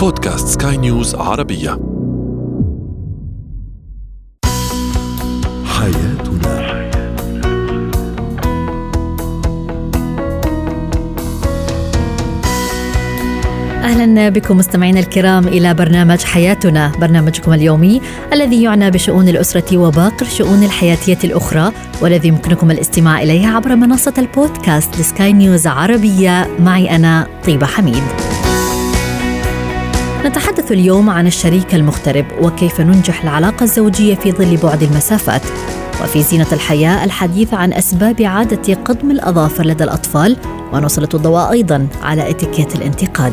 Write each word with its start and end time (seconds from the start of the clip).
بودكاست 0.00 0.62
سكاي 0.62 0.76
نيوز 0.76 1.14
عربية. 1.14 1.70
حياتنا. 5.64 6.60
أهلا 13.84 14.28
بكم 14.28 14.56
مستمعينا 14.56 15.00
الكرام 15.00 15.48
إلى 15.48 15.74
برنامج 15.74 16.20
حياتنا، 16.20 16.92
برنامجكم 17.00 17.52
اليومي 17.52 18.00
الذي 18.32 18.62
يعنى 18.62 18.90
بشؤون 18.90 19.28
الأسرة 19.28 19.78
وباقي 19.78 20.22
الشؤون 20.22 20.62
الحياتية 20.62 21.18
الأخرى 21.24 21.72
والذي 22.02 22.28
يمكنكم 22.28 22.70
الاستماع 22.70 23.22
اليه 23.22 23.46
عبر 23.46 23.76
منصة 23.76 24.14
البودكاست 24.18 25.00
لسكاي 25.00 25.32
نيوز 25.32 25.66
عربية. 25.66 26.48
معي 26.58 26.96
أنا 26.96 27.26
طيبة 27.44 27.66
حميد. 27.66 28.02
نتحدث 30.24 30.72
اليوم 30.72 31.10
عن 31.10 31.26
الشريك 31.26 31.74
المغترب 31.74 32.26
وكيف 32.40 32.80
ننجح 32.80 33.22
العلاقة 33.22 33.64
الزوجية 33.64 34.14
في 34.14 34.32
ظل 34.32 34.56
بعد 34.56 34.82
المسافات. 34.82 35.42
وفي 36.02 36.22
زينة 36.22 36.46
الحياة 36.52 37.04
الحديث 37.04 37.54
عن 37.54 37.72
أسباب 37.72 38.22
عادة 38.22 38.74
قضم 38.74 39.10
الأظافر 39.10 39.66
لدى 39.66 39.84
الأطفال 39.84 40.36
ونسلط 40.72 41.14
الضوء 41.14 41.50
أيضا 41.50 41.86
على 42.02 42.30
إتيكيت 42.30 42.76
الانتقاد 42.76 43.32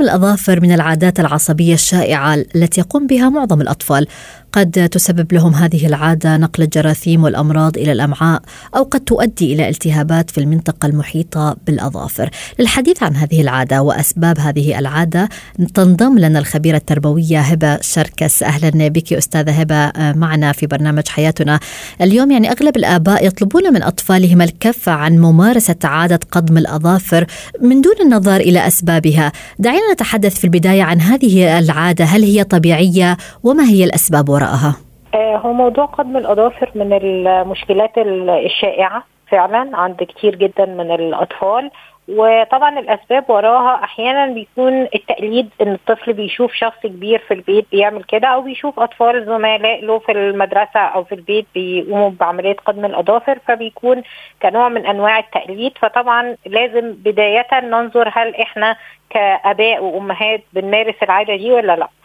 قضم 0.00 0.08
الأظافر 0.08 0.60
من 0.60 0.72
العادات 0.72 1.20
العصبية 1.20 1.74
الشائعة 1.74 2.34
التي 2.34 2.80
يقوم 2.80 3.06
بها 3.06 3.28
معظم 3.28 3.60
الأطفال. 3.60 4.06
قد 4.52 4.88
تسبب 4.92 5.32
لهم 5.32 5.54
هذه 5.54 5.86
العادة 5.86 6.36
نقل 6.36 6.62
الجراثيم 6.62 7.24
والأمراض 7.24 7.78
إلى 7.78 7.92
الأمعاء 7.92 8.42
أو 8.76 8.82
قد 8.82 9.00
تؤدي 9.00 9.54
إلى 9.54 9.68
التهابات 9.68 10.30
في 10.30 10.38
المنطقة 10.38 10.86
المحيطة 10.86 11.56
بالأظافر. 11.66 12.30
للحديث 12.58 13.02
عن 13.02 13.16
هذه 13.16 13.40
العادة 13.40 13.82
وأسباب 13.82 14.38
هذه 14.38 14.78
العادة 14.78 15.28
تنضم 15.74 16.18
لنا 16.18 16.38
الخبيرة 16.38 16.76
التربوية 16.76 17.40
هبة 17.40 17.80
شركس. 17.80 18.42
أهلا 18.42 18.88
بك 18.88 19.12
أستاذة 19.12 19.50
هبة 19.50 19.92
معنا 19.96 20.52
في 20.52 20.66
برنامج 20.66 21.08
حياتنا. 21.08 21.60
اليوم 22.00 22.30
يعني 22.30 22.50
أغلب 22.50 22.76
الآباء 22.76 23.26
يطلبون 23.26 23.72
من 23.72 23.82
أطفالهم 23.82 24.42
الكف 24.42 24.88
عن 24.88 25.18
ممارسة 25.18 25.76
عادة 25.84 26.20
قضم 26.32 26.58
الأظافر 26.58 27.26
من 27.60 27.80
دون 27.80 27.94
النظر 28.02 28.36
إلى 28.36 28.66
أسبابها. 28.66 29.32
دعينا 29.58 29.89
نتحدث 29.92 30.38
في 30.38 30.44
البداية 30.44 30.82
عن 30.82 31.00
هذه 31.00 31.58
العادة 31.58 32.04
هل 32.04 32.22
هي 32.22 32.44
طبيعية 32.44 33.16
وما 33.44 33.64
هي 33.64 33.84
الأسباب 33.84 34.28
وراءها؟ 34.28 34.76
آه، 35.14 35.36
هو 35.36 35.52
موضوع 35.52 35.84
قضم 35.84 36.16
الأظافر 36.16 36.70
من 36.74 36.92
المشكلات 36.92 37.98
ال- 37.98 38.30
الشائعة 38.30 39.04
فعلا 39.30 39.70
عند 39.76 39.96
كتير 39.96 40.34
جدا 40.36 40.64
من 40.66 40.90
الأطفال 40.94 41.70
وطبعا 42.10 42.78
الأسباب 42.78 43.30
وراها 43.30 43.84
أحيانا 43.84 44.26
بيكون 44.26 44.82
التقليد 44.82 45.50
إن 45.62 45.72
الطفل 45.72 46.12
بيشوف 46.12 46.52
شخص 46.52 46.78
كبير 46.82 47.18
في 47.18 47.34
البيت 47.34 47.66
بيعمل 47.72 48.02
كده 48.04 48.28
أو 48.28 48.40
بيشوف 48.40 48.80
أطفال 48.80 49.26
زملاء 49.26 49.84
له 49.84 49.98
في 49.98 50.12
المدرسة 50.12 50.80
أو 50.80 51.04
في 51.04 51.14
البيت 51.14 51.46
بيقوموا 51.54 52.10
بعملية 52.10 52.56
قضم 52.66 52.84
الأظافر 52.84 53.38
فبيكون 53.48 54.02
كنوع 54.42 54.68
من 54.68 54.86
أنواع 54.86 55.18
التقليد. 55.18 55.72
فطبعا 55.78 56.36
لازم 56.46 56.92
بداية 56.92 57.46
ننظر 57.60 58.10
هل 58.14 58.34
إحنا 58.36 58.76
كآباء 59.10 59.84
وأمهات 59.84 60.42
بنمارس 60.52 60.94
العادة 61.02 61.36
دي 61.36 61.50
ولا 61.52 61.76
لأ. 61.76 61.84
ال- 61.84 61.99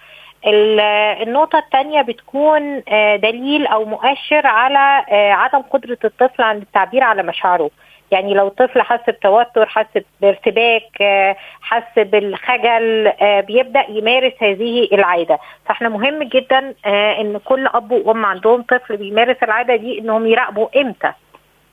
النقطة 0.47 1.59
الثانية 1.59 2.01
بتكون 2.01 2.83
آه، 2.89 3.15
دليل 3.15 3.67
أو 3.67 3.85
مؤشر 3.85 4.47
على 4.47 5.05
آه، 5.09 5.31
عدم 5.31 5.61
قدرة 5.61 5.97
الطفل 6.03 6.43
عن 6.43 6.57
التعبير 6.57 7.03
على 7.03 7.23
مشاعره. 7.23 7.69
يعني 8.11 8.33
لو 8.33 8.47
الطفل 8.47 8.81
حس 8.81 8.99
بتوتر 9.09 9.65
حس 9.65 9.85
بارتباك 10.21 11.01
آه، 11.01 11.35
حس 11.61 11.99
بالخجل 11.99 13.11
بيبدأ 13.47 13.85
يمارس 13.89 14.33
هذه 14.41 14.87
العادة. 14.93 15.39
فإحنا 15.65 15.89
مهم 15.89 16.23
جدا 16.23 16.73
إن 17.21 17.39
كل 17.45 17.67
أب 17.67 17.91
وأم 17.91 18.25
عندهم 18.25 18.61
طفل 18.61 18.97
بيمارس 18.97 19.37
العادة 19.43 19.75
دي 19.75 19.99
إنهم 19.99 20.27
يراقبوا 20.27 20.81
إمتى. 20.81 21.11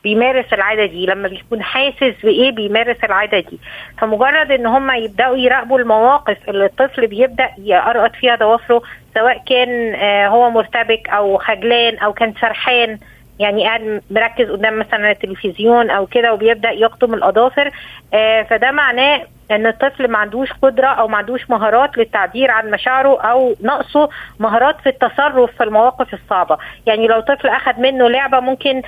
بيمارس 0.05 0.53
العادة 0.53 0.87
دي 0.87 1.07
لما 1.07 1.29
بيكون 1.29 1.63
حاسس 1.63 2.15
بإيه 2.25 2.51
بيمارس 2.51 3.05
العادة 3.05 3.41
دي. 3.41 3.59
فمجرد 3.99 4.51
إن 4.51 4.67
هم 4.67 4.91
يبدأوا 4.91 5.37
يراقبوا 5.37 5.79
المواقف 5.79 6.37
اللي 6.49 6.65
الطفل 6.65 7.07
بيبدأ 7.07 7.49
يقرقط 7.59 8.15
فيها 8.17 8.37
ضوافره 8.37 8.83
سواء 9.15 9.43
كان 9.47 9.95
آه، 9.95 10.29
هو 10.29 10.51
مرتبك 10.51 11.09
أو 11.09 11.39
خجلان 11.39 11.99
أو 11.99 12.13
كان 12.13 12.35
سرحان 12.41 12.99
يعني 13.39 13.65
قاعد 13.65 14.03
مركز 14.11 14.51
قدام 14.51 14.79
مثلا 14.79 15.11
التلفزيون 15.11 15.91
أو 15.91 16.07
كده 16.07 16.33
وبيبدأ 16.33 16.71
يقطم 16.71 17.15
الأظافر 17.15 17.71
آه، 18.15 18.43
فده 18.43 18.71
معناه 18.71 19.23
ان 19.53 19.67
الطفل 19.67 20.09
ما 20.11 20.19
عندوش 20.19 20.53
قدرة 20.53 20.87
أو 20.87 21.09
ما 21.09 21.17
عندوش 21.17 21.51
مهارات 21.51 21.99
للتعبير 21.99 22.51
عن 22.51 22.71
مشاعره 22.71 23.21
أو 23.21 23.55
نقصه 23.63 24.09
مهارات 24.41 24.81
في 24.81 24.89
التصرف 24.89 25.51
في 25.57 25.65
المواقف 25.65 26.15
الصعبة. 26.15 26.59
يعني 26.87 27.07
لو 27.07 27.21
طفل 27.21 27.49
اخذ 27.49 27.81
منه 27.81 28.09
لعبة 28.09 28.41
ممكن 28.41 28.83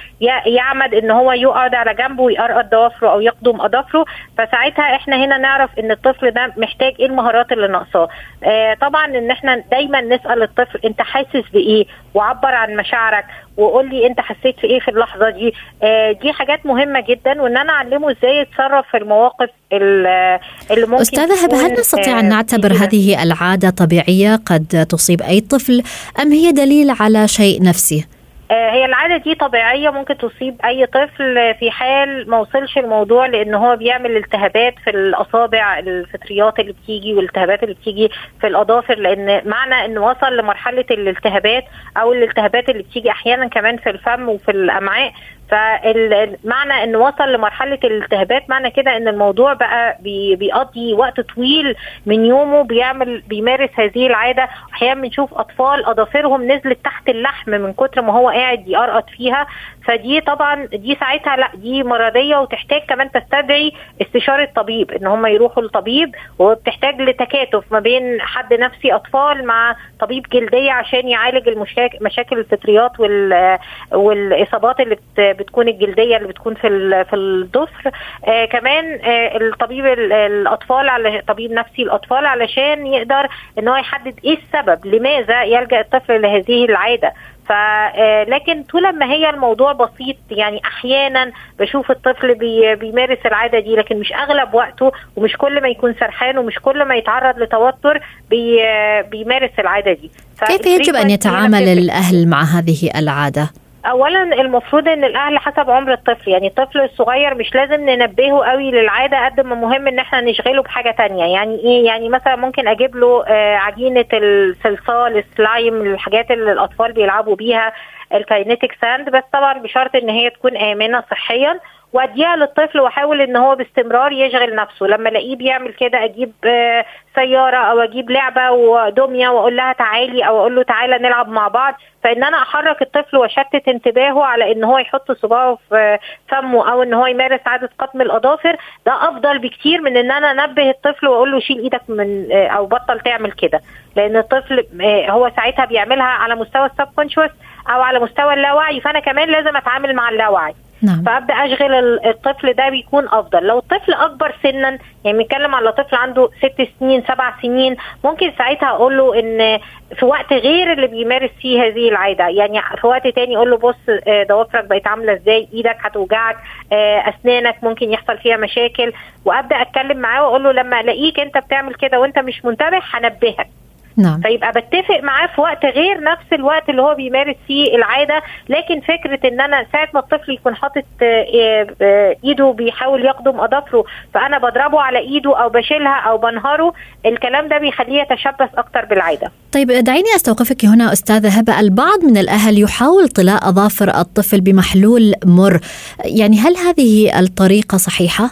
يعمد 0.47 0.95
إن 0.95 1.11
هو 1.11 1.33
يقعد 1.33 1.75
على 1.75 1.95
جنبه 1.95 2.23
ويقرقط 2.23 2.65
ضوافره 2.71 3.09
أو 3.11 3.21
يقدم 3.21 3.61
اظافره 3.61 4.05
فساعتها 4.39 4.97
إحنا 4.97 5.17
هنا 5.25 5.39
نعرف 5.39 5.79
إن 5.79 5.91
الطفل 5.91 6.31
ده 6.31 6.53
محتاج 6.57 6.95
إيه 7.01 7.07
المهارات 7.07 7.53
اللي 7.53 7.69
ناقصاه. 7.69 8.09
آه 8.45 8.75
طبعا 8.75 9.05
إن 9.07 9.31
إحنا 9.31 9.57
دايما 9.71 10.01
نسأل 10.01 10.43
الطفل 10.43 10.81
أنت 10.85 11.03
حاسس 11.03 11.51
بإيه؟ 11.53 11.87
وعبر 12.15 12.49
عن 12.55 12.77
مشاعرك 12.77 13.25
وقول 13.57 13.91
لي 13.91 14.07
انت 14.07 14.21
حسيت 14.21 14.57
في 14.61 14.67
إيه 14.67 14.81
في 14.81 14.89
اللحظة 14.89 15.31
دي 15.31 15.55
آه 15.83 16.13
دي 16.13 16.33
حاجات 16.33 16.67
مهمة 16.67 17.01
جدا 17.09 17.43
وإن 17.43 17.57
أنا 17.57 17.73
أعلمه 17.73 18.11
إزاي 18.11 18.37
يتصرف 18.39 18.87
في 18.91 18.97
المواقف 18.97 19.49
ال- 19.73 20.39
اللي 20.71 20.87
ممكن 20.87 21.01
أستاذة 21.03 21.45
هبة 21.45 21.67
هل 21.67 21.73
نستطيع 21.73 22.17
آه، 22.17 22.21
أن 22.21 22.29
نعتبر. 22.29 22.73
هذه 22.73 23.23
العادة 23.23 23.71
طبيعية 23.71 24.37
قد 24.47 24.87
تصيب 24.91 25.23
أي 25.23 25.41
طفل 25.41 25.83
أم 26.23 26.33
هي 26.33 26.53
دليل 26.53 26.91
على 27.01 27.29
شيء 27.29 27.63
نفسي؟ 27.63 28.07
آه، 28.51 28.71
هي 28.71 28.85
العادة 28.85 29.17
دي 29.17 29.35
طبيعية 29.35 29.91
ممكن 29.91 30.17
تصيب 30.19 30.61
أي 30.65 30.87
طفل 30.87 31.55
في 31.55 31.71
حال 31.71 32.31
ما 32.31 32.39
وصلش 32.39 32.79
الموضوع 32.79 33.27
لأن 33.27 33.55
هو 33.55 33.77
بيعمل 33.77 34.17
التهابات 34.17 34.75
في 34.85 34.91
الأصابع 34.91 35.79
الفطريات 35.79 36.59
اللي 36.61 36.73
بتيجي 36.73 37.15
والالتهابات 37.15 37.63
اللي 37.63 37.75
بتيجي 37.75 38.11
في 38.41 38.47
الأظافر 38.47 38.95
لأن 38.99 39.49
معنى 39.49 39.85
إنه 39.85 40.07
وصل 40.07 40.37
لمرحلة 40.37 40.85
الالتهابات 40.91 41.65
أو 41.97 42.13
الالتهابات 42.13 42.69
اللي 42.69 42.83
بتيجي 42.83 43.11
أحيانا 43.11 43.49
كمان 43.49 43.77
في 43.77 43.91
الفم 43.91 44.29
وفي 44.29 44.51
الأمعاء 44.51 45.13
فمعنى 45.51 46.85
انه 46.85 46.99
وصل 46.99 47.33
لمرحلة 47.33 47.79
الالتهابات 47.85 48.51
معنى 48.51 48.71
كده 48.71 48.97
إن 48.97 49.09
الموضوع 49.09 49.53
بقى 49.53 49.99
بي 50.01 50.37
بيقضي 50.37 50.95
وقت 50.95 51.21
طويل 51.21 51.77
من 52.07 52.25
يومه 52.25 52.63
بيعمل 52.63 53.21
بيمارس 53.29 53.71
هذه 53.75 54.07
العادة. 54.07 54.49
أحيانا 54.75 55.01
بنشوف 55.01 55.35
أطفال 55.35 55.87
أظافرهم 55.87 56.53
نزلت 56.53 56.79
تحت 56.85 57.09
اللحم 57.09 57.51
من 57.51 57.73
كتر 57.73 58.01
ما 58.03 58.13
هو 58.13 58.29
قاعد 58.29 58.69
يقرقط 58.69 59.11
فيها. 59.11 59.47
فدي 59.85 60.21
طبعا 60.21 60.65
دي 60.67 60.97
ساعتها 61.01 61.37
لا 61.37 61.49
دي 61.55 61.83
مرضية 61.83 62.37
وتحتاج 62.37 62.81
كمان 62.89 63.11
تستدعي 63.11 63.73
استشارة 64.03 64.49
طبيب 64.57 64.91
إن 64.91 65.07
هم 65.07 65.27
يروحوا 65.27 65.63
لطبيب 65.63 66.15
وبتحتاج 66.39 67.01
لتكاتف 67.01 67.73
ما 67.73 67.79
بين 67.81 68.21
حد 68.21 68.55
نفسي 68.55 68.93
أطفال 68.95 69.47
مع 69.47 69.77
طبيب 70.01 70.27
جلدية 70.33 70.73
عشان 70.73 71.09
يعالج 71.09 71.49
المشاكل 71.49 71.99
مشاكل 72.01 72.39
الفطريات 72.39 73.01
وال 73.01 73.59
والإصابات 73.93 74.81
اللي 74.81 74.95
بت 74.95 75.21
بتكون 75.21 75.69
الجلدية 75.69 76.17
اللي 76.17 76.29
بتكون 76.29 76.55
في 76.55 76.69
في 77.11 77.17
الضفر 77.17 77.91
آه 78.29 78.45
كمان 78.45 78.85
آه 79.05 79.37
الطبيب 79.37 79.87
ال- 79.87 80.13
الأطفال 80.13 80.89
على 80.89 81.23
طبيب 81.29 81.53
نفسي 81.53 81.83
الأطفال 81.83 82.27
علشان 82.27 82.87
يقدر 82.87 83.29
إن 83.59 83.69
هو 83.69 83.77
يحدد 83.77 84.15
إيه 84.25 84.39
السبب 84.39 84.87
لماذا 84.87 85.43
يلجأ 85.45 85.81
الطفل 85.81 86.23
لهذه 86.23 86.65
العادة. 86.65 87.13
ف 87.47 87.53
آه، 87.53 88.25
لكن 88.25 88.63
طول 88.63 88.99
ما 88.99 89.07
هي 89.07 89.31
الموضوع 89.31 89.73
بسيط 89.73 90.17
يعني 90.31 90.61
أحيانا 90.65 91.33
بشوف 91.59 91.91
الطفل 91.91 92.35
بي 92.35 92.75
بيمارس 92.75 93.19
العادة 93.27 93.59
دي 93.59 93.77
لكن 93.77 93.99
مش 93.99 94.13
أغلب 94.13 94.55
وقته 94.55 94.93
ومش 95.17 95.37
كل 95.37 95.63
ما 95.63 95.69
يكون 95.69 95.95
سرحان 96.01 96.39
ومش 96.39 96.59
كل 96.59 96.85
ما 96.85 96.95
يتعرض 96.95 97.39
لتوتر 97.39 98.01
بي 98.31 98.65
آه، 98.65 99.01
بيمارس 99.01 99.51
العادة 99.59 99.93
دي 99.93 100.11
كيف 100.47 100.67
يجب 100.67 100.95
فالfrequency 100.95 101.11
يتعامل. 101.11 101.69
الأهل 101.69 102.29
مع 102.29 102.43
هذه 102.43 102.91
العادة؟ 102.97 103.51
اولا 103.87 104.23
المفروض 104.23 104.89
إن 104.89 105.05
الأهل 105.05 105.39
حسب 105.39 105.71
عمر 105.71 105.93
الطفل 105.93 106.31
يعني 106.31 106.47
الطفل 106.47 106.81
الصغير 106.81 107.35
مش 107.35 107.55
لازم 107.55 107.91
ننبهه 107.91 108.45
قوي 108.45 108.71
للعادة 108.71 109.25
قد 109.25 109.41
ما 109.41 109.55
مهم 109.55 109.87
إن 109.89 109.99
إحنا 109.99 110.21
نشغله 110.21 110.63
بحاجة 110.63 110.91
تانية. 110.91 111.25
يعني 111.25 111.55
إيه؟ 111.55 111.87
يعني 111.87 112.09
مثلا 112.09 112.37
ممكن 112.37 112.69
أجيب 112.69 112.97
له 112.97 113.25
آه، 113.27 113.57
عجينة 113.57 114.05
الصلصال 114.13 115.17
السلايم 115.19 115.81
الحاجات 115.81 116.31
اللي 116.31 116.53
الأطفال 116.53 116.93
بيلعبوا 116.93 117.37
بيها. 117.37 117.73
ال 118.15 118.23
kinetic 118.23 118.77
sand 118.81 119.11
بس 119.11 119.23
طبعا 119.33 119.59
بشرط 119.59 119.97
إن 119.97 120.09
هي 120.09 120.31
تكون 120.31 120.57
آمنة 120.57 121.05
صحيا 121.11 121.61
وأديها 121.93 122.37
للطفل 122.37 122.81
وأحاول 122.81 123.21
إن 123.21 123.37
هو 123.37 123.55
باستمرار 123.55 124.13
يشغل 124.13 124.55
نفسه. 124.55 124.87
لما 124.87 125.09
ألاقيه 125.09 125.37
بيعمل 125.37 125.73
كده 125.73 126.05
أجيب 126.05 126.33
آه، 126.45 126.85
سيارة 127.15 127.57
أو 127.57 127.81
أجيب 127.81 128.11
لعبة 128.11 128.51
ودمية 128.51 129.29
وأقول 129.29 129.57
لها 129.57 129.73
تعالي 129.73 130.27
أو 130.27 130.41
أقول 130.41 130.57
له 130.57 130.63
تعالى 130.63 130.99
نلعب 130.99 131.29
مع 131.29 131.49
بعض. 131.49 131.75
فإن 132.05 132.25
أنا 132.25 132.43
أحرك 132.43 132.83
الطفل 132.83 133.17
وأشتت 133.17 133.69
انتباهه 133.69 134.25
على 134.25 134.53
إن 134.53 134.65
هو 134.65 134.79
يحط 134.79 135.13
صباعه 135.13 135.59
في 135.69 135.99
فمه 136.29 136.73
أو 136.73 136.83
إن 136.83 136.95
هو 136.95 137.07
يمارس 137.07 137.41
عاده 137.47 137.71
قطم 137.79 138.01
الأظافر 138.01 138.57
ده 138.87 139.09
أفضل 139.09 139.39
بكتير 139.39 139.81
من 139.81 139.97
إن 139.97 140.11
أنا 140.11 140.31
أنبه 140.31 140.71
الطفل 140.71 141.09
وأقول 141.09 141.33
له 141.33 141.41
شيل 141.41 141.59
إيدك 141.59 141.83
من 141.89 142.29
آه، 142.33 142.47
أو 142.47 142.67
بطل 142.67 143.01
تعمل 143.01 143.33
كده. 143.33 143.61
لأن 143.97 144.17
الطفل 144.17 144.67
آه، 144.83 145.11
هو 145.11 145.31
ساعتها 145.37 145.65
بيعملها 145.65 146.05
على 146.05 146.35
مستوى 146.35 146.67
السبكونشوس. 146.67 147.31
أو 147.71 147.83
على 147.83 147.99
مستوى 147.99 148.35
اللاوعي 148.35 148.81
فأنا 148.81 149.01
كمان 149.01 149.29
لازم 149.29 149.57
أتعامل 149.57 149.95
مع 149.95 150.09
اللاوعي. 150.09 150.55
نعم. 150.83 151.03
فأبدأ 151.07 151.35
أشغل 151.35 151.75
ال- 151.75 152.07
الطفل 152.07 152.53
ده 152.53 152.69
بيكون 152.69 153.09
أفضل. 153.09 153.43
لو 153.47 153.59
الطفل 153.59 153.93
أكبر 153.93 154.35
سنا 154.43 154.79
يعني 155.05 155.19
بنتكلم 155.19 155.55
على 155.55 155.73
طفل 155.73 155.97
عنده 155.97 156.29
ست 156.39 156.69
سنين 156.81 157.03
سبع 157.09 157.33
سنين 157.43 157.77
ممكن 158.05 158.33
ساعتها 158.39 158.69
أقول 158.69 158.97
له 158.99 159.19
إن 159.21 159.59
في 159.99 160.05
وقت 160.05 160.33
غير 160.33 160.73
اللي 160.73 160.87
بيمارس 160.87 161.31
فيه 161.41 161.63
هذه 161.67 161.89
العادة. 161.89 162.29
يعني 162.29 162.63
في 162.81 162.87
وقت 162.87 163.07
تاني 163.09 163.37
أقول 163.37 163.51
له 163.51 163.57
بص 163.57 163.77
آه، 164.09 164.25
ضوافرك 164.25 164.65
بقت 164.65 164.87
عاملة 164.87 165.13
إزاي؟ 165.13 165.49
إيدك 165.55 165.77
هتوجعك 165.81 166.37
آه، 166.73 166.99
أسنانك 167.09 167.57
ممكن 167.65 167.93
يحصل 167.93 168.19
فيها 168.19 168.37
مشاكل. 168.37 168.93
وأبدأ 169.25 169.63
أتكلم 169.63 169.97
معاه 169.99 170.23
وأقول 170.23 170.45
له 170.45 170.53
لما 170.53 170.81
ألاقيك 170.81 171.21
أنت 171.21 171.39
بتعمل 171.39 171.75
كده 171.75 172.01
وأنت 172.01 172.19
مش 172.19 172.45
منتبه 172.45 172.81
هنبهك. 172.93 173.49
نعم. 173.97 174.21
فيبقى 174.21 174.53
بتفق 174.53 175.01
معاه 175.03 175.27
في 175.27 175.41
وقت 175.41 175.65
غير 175.65 176.01
نفس 176.01 176.33
الوقت 176.33 176.69
اللي 176.69 176.83
هو 176.83 176.95
بيمارس 176.95 177.37
فيه 177.47 177.77
العادة 177.77 178.23
لكن 178.49 178.81
فكرة 178.81 179.29
إن 179.29 179.41
أنا 179.41 179.67
ساعة 179.73 179.89
ما 179.95 180.01
الطفل 180.01 180.33
يكون 180.33 180.57
حاطط 180.57 180.85
آه، 181.03 181.67
آه، 181.83 182.17
إيده 182.25 182.51
بيحاول 182.51 183.05
يقدم 183.05 183.41
اظافره 183.41 183.85
فأنا 184.15 184.39
بضربه 184.39 184.81
على 184.81 184.99
إيده 184.99 185.43
أو 185.43 185.49
بشيلها 185.49 185.95
أو 186.01 186.19
بنهره 186.19 186.73
الكلام 187.07 187.49
ده 187.49 187.59
بيخليه 187.59 188.03
يتشبث 188.03 188.49
أكتر 188.59 188.85
بالعادة. 188.85 189.31
طيب 189.53 189.69
دعيني 189.73 190.09
أستوقفك 190.17 190.65
هنا 190.65 190.93
أستاذة 190.93 191.39
هبة. 191.39 191.61
البعض 191.61 192.05
من 192.05 192.17
الأهل 192.17 192.63
يحاول 192.63 193.09
طلاء 193.09 193.49
أظافر 193.49 193.89
الطفل 193.89 194.41
بمحلول 194.41 195.13
مر. 195.25 195.61
يعني 196.05 196.39
هل 196.39 196.57
هذه 196.57 197.21
الطريقة 197.21 197.79
صحيحة؟ 197.79 198.31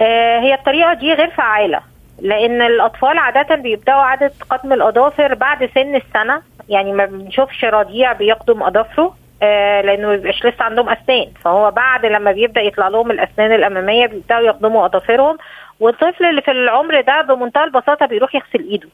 آه، 0.00 0.40
هي 0.40 0.54
الطريقة 0.54 0.94
دي 0.94 1.12
غير 1.12 1.30
فعالة. 1.30 1.91
لأن 2.22 2.62
الأطفال 2.62 3.18
عادة 3.18 3.54
بيبدأوا 3.54 4.02
عاده 4.02 4.32
قطم 4.50 4.72
الأظافر 4.72 5.34
بعد 5.34 5.70
سن 5.74 5.96
السنة. 5.96 6.42
يعني 6.68 6.92
ما 6.92 7.04
بنشوفش 7.04 7.64
رضيع 7.64 8.12
بيقدم 8.12 8.62
أظافره 8.62 9.14
آه، 9.42 9.80
لأنه 9.80 10.08
ما 10.08 10.16
بيبقاش 10.16 10.46
لسه 10.46 10.64
عندهم 10.64 10.88
أسنان. 10.88 11.26
فهو 11.44 11.70
بعد 11.70 12.06
لما 12.06 12.32
بيبدأ 12.32 12.60
يطلع 12.60 12.88
لهم 12.88 13.10
الأسنان 13.10 13.52
الأمامية 13.52 14.06
بيبدأوا 14.06 14.40
يقدموا 14.40 14.86
أظافرهم. 14.86 15.38
والطفل 15.80 16.24
اللي 16.24 16.42
في 16.42 16.50
العمر 16.50 17.00
ده 17.00 17.22
بمنتهى 17.22 17.64
البساطة 17.64 18.06
بيروح 18.06 18.34
يغسل 18.34 18.68
إيده. 18.70 18.88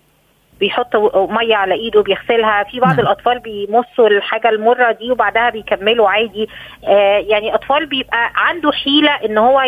بيحط 0.60 0.96
مية 1.16 1.56
على 1.56 1.74
إيده 1.74 2.02
بيغسلها 2.02 2.62
في 2.62 2.80
بعض 2.80 2.90
نعم. 2.90 3.00
الأطفال 3.00 3.38
بيمصوا 3.38 4.08
الحاجة 4.08 4.48
المرة 4.48 4.92
دي 4.92 5.10
وبعدها 5.10 5.50
بيكملوا 5.50 6.08
عادي 6.10 6.48
آه 6.88 7.18
يعني 7.18 7.54
أطفال 7.54 7.86
بيبقى 7.86 8.30
عنده 8.36 8.72
حيلة 8.72 9.10
إن 9.24 9.38
هو 9.38 9.60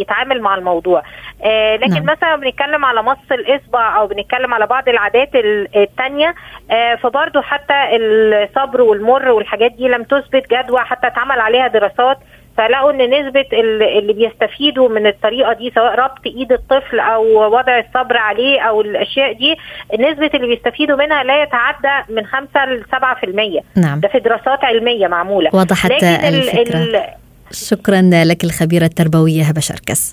يتعامل 0.00 0.40
مع 0.40 0.54
الموضوع 0.54 1.02
آه 1.44 1.76
لكن 1.76 1.92
نعم. 2.04 2.04
مثلا 2.16 2.36
بنتكلم 2.36 2.84
على 2.84 3.02
مص 3.02 3.32
الإصبع 3.32 3.96
أو 3.98 4.06
بنتكلم 4.06 4.54
على 4.54 4.66
بعض 4.66 4.88
العادات 4.88 5.34
ال- 5.34 5.76
التانية 5.76 6.34
آه 6.70 6.94
فبرضه 6.94 7.42
حتى 7.42 7.74
الصبر 7.92 8.80
والمر 8.80 9.28
والحاجات 9.30 9.72
دي 9.72 9.88
لم 9.88 10.02
تثبت 10.02 10.50
جدوى 10.54 10.80
حتى 10.80 11.06
اتعمل 11.06 11.40
عليها 11.40 11.68
دراسات 11.68 12.18
فلقوا 12.58 12.90
إن 12.90 12.96
نسبة 13.10 13.44
ال- 13.52 13.82
اللي 13.98 14.12
بيستفيدوا 14.12 14.88
من 14.88 15.06
الطريقة 15.06 15.52
دي 15.52 15.72
سواء 15.74 15.94
ربط 15.94 16.26
إيد 16.26 16.52
الطفل 16.52 17.00
أو 17.00 17.54
وضع 17.56 17.78
الصبر 17.78 18.16
عليه 18.16 18.60
أو 18.60 18.80
الأشياء 18.80 19.32
دي 19.32 19.56
نسبة 19.98 20.30
اللي 20.34 20.46
بيستفيدوا 20.46 20.96
منها 20.96 21.22
لا 21.24 21.42
يتعدى 21.42 22.12
من 22.12 22.26
5 22.26 22.64
ل 22.64 22.84
7% 22.92 23.62
نعم. 23.76 24.00
ده 24.00 24.08
في 24.08 24.18
دراسات 24.18 24.64
علمية 24.64 25.06
معمولة. 25.06 25.50
وضحت 25.52 25.90
لكن 25.90 26.06
ال- 26.06 26.24
الفكرة. 26.48 26.78
ال- 26.78 27.04
شكرا 27.52 28.10
لك 28.24 28.44
الخبيرة 28.44 28.84
التربوية 28.84 29.42
هبة 29.42 29.60
شركس. 29.60 30.12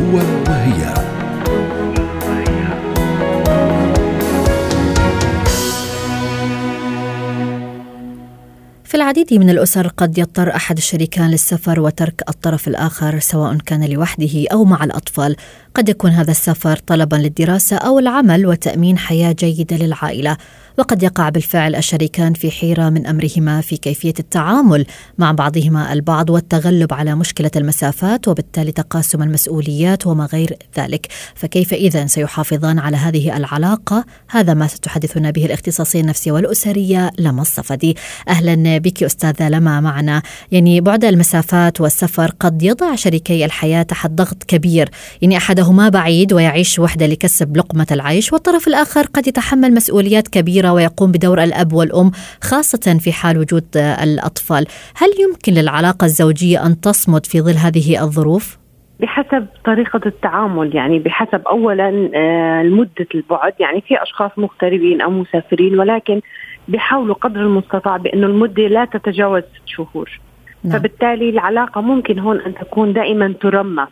هو 0.00 0.16
وهي 0.48 1.01
في 8.92 8.98
العديد 8.98 9.34
من 9.34 9.50
الأسر 9.50 9.88
قد 9.88 10.18
يضطر 10.18 10.56
أحد 10.56 10.76
الشريكان 10.76 11.30
للسفر 11.30 11.80
وترك 11.80 12.22
الطرف 12.28 12.68
الآخر 12.68 13.18
سواء 13.18 13.56
كان 13.56 13.84
لوحده 13.84 14.44
أو 14.52 14.64
مع 14.64 14.84
الأطفال. 14.84 15.36
قد 15.74 15.88
يكون 15.88 16.10
هذا 16.10 16.30
السفر 16.30 16.76
طلبا 16.76 17.16
للدراسة 17.16 17.76
أو 17.76 17.98
العمل 17.98 18.46
وتأمين 18.46 18.98
حياة 18.98 19.32
جيدة 19.32 19.76
للعائلة. 19.76 20.36
وقد 20.78 21.02
يقع 21.02 21.28
بالفعل 21.28 21.74
الشريكان 21.76 22.34
في 22.34 22.50
حيرة 22.50 22.88
من 22.88 23.06
أمرهما 23.06 23.60
في 23.60 23.76
كيفية 23.76 24.14
التعامل 24.18 24.86
مع 25.18 25.32
بعضهما 25.32 25.92
البعض 25.92 26.30
والتغلب 26.30 26.94
على 26.94 27.14
مشكلة 27.14 27.50
المسافات 27.56 28.28
وبالتالي 28.28 28.72
تقاسم 28.72 29.22
المسؤوليات 29.22 30.06
وما 30.06 30.26
غير 30.26 30.56
ذلك. 30.78 31.06
فكيف 31.34 31.74
إذا 31.74 32.06
سيحافظان 32.06 32.78
على 32.78 32.96
هذه 32.96 33.36
العلاقة؟ 33.36 34.04
هذا 34.30 34.54
ما 34.54 34.66
ستحدثنا 34.66 35.30
به 35.30 35.46
الاختصاصية 35.46 36.00
النفسية 36.00 36.32
والأسرية 36.32 37.10
لما 37.18 37.42
الصفدي. 37.42 37.96
أهلا 38.28 38.78
بك 38.78 39.02
أستاذة 39.02 39.48
لما 39.48 39.80
معنا. 39.80 40.22
يعني 40.52 40.80
بعد 40.80 41.04
المسافات 41.04 41.80
والسفر 41.80 42.34
قد 42.40 42.62
يضع 42.62 42.94
شريكي 42.94 43.44
الحياة 43.44 43.82
تحت 43.82 44.10
ضغط 44.10 44.42
كبير. 44.42 44.90
يعني 45.22 45.36
أحدهما 45.36 45.88
بعيد 45.88 46.32
ويعيش 46.32 46.78
وحده 46.78 47.06
لكسب 47.06 47.56
لقمة 47.56 47.86
العيش 47.90 48.32
والطرف 48.32 48.68
الآخر 48.68 49.06
قد 49.06 49.26
يتحمل 49.26 49.74
مسؤوليات 49.74 50.28
كبيرة 50.28 50.61
ويقوم 50.70 51.12
بدور 51.12 51.42
الأب 51.42 51.72
والأم 51.72 52.10
خاصة 52.42 52.98
في 53.00 53.12
حال 53.12 53.38
وجود 53.38 53.76
الأطفال 53.76 54.66
هل 54.96 55.08
يمكن 55.20 55.52
للعلاقة 55.52 56.04
الزوجية 56.04 56.66
أن 56.66 56.80
تصمد 56.80 57.26
في 57.26 57.40
ظل 57.40 57.56
هذه 57.56 58.02
الظروف؟ 58.02 58.58
بحسب 59.00 59.46
طريقة 59.64 60.00
التعامل 60.06 60.76
يعني 60.76 60.98
بحسب 60.98 61.42
أولا 61.46 62.10
آه، 62.14 62.62
مدة 62.62 63.06
البعد 63.14 63.52
يعني 63.60 63.80
في 63.80 64.02
أشخاص 64.02 64.30
مغتربين 64.36 65.00
أو 65.00 65.10
مسافرين 65.10 65.78
ولكن 65.78 66.20
بيحاولوا 66.68 67.14
قدر 67.14 67.40
المستطاع 67.40 67.96
بأنه 67.96 68.26
المدة 68.26 68.62
لا 68.62 68.84
تتجاوز 68.84 69.42
ست 69.42 69.66
شهور 69.66 70.20
نعم. 70.64 70.78
فبالتالي 70.78 71.28
العلاقة 71.28 71.80
ممكن 71.80 72.18
هون 72.18 72.40
أن 72.40 72.54
تكون 72.54 72.92
دائما 72.92 73.34
ترمى 73.40 73.86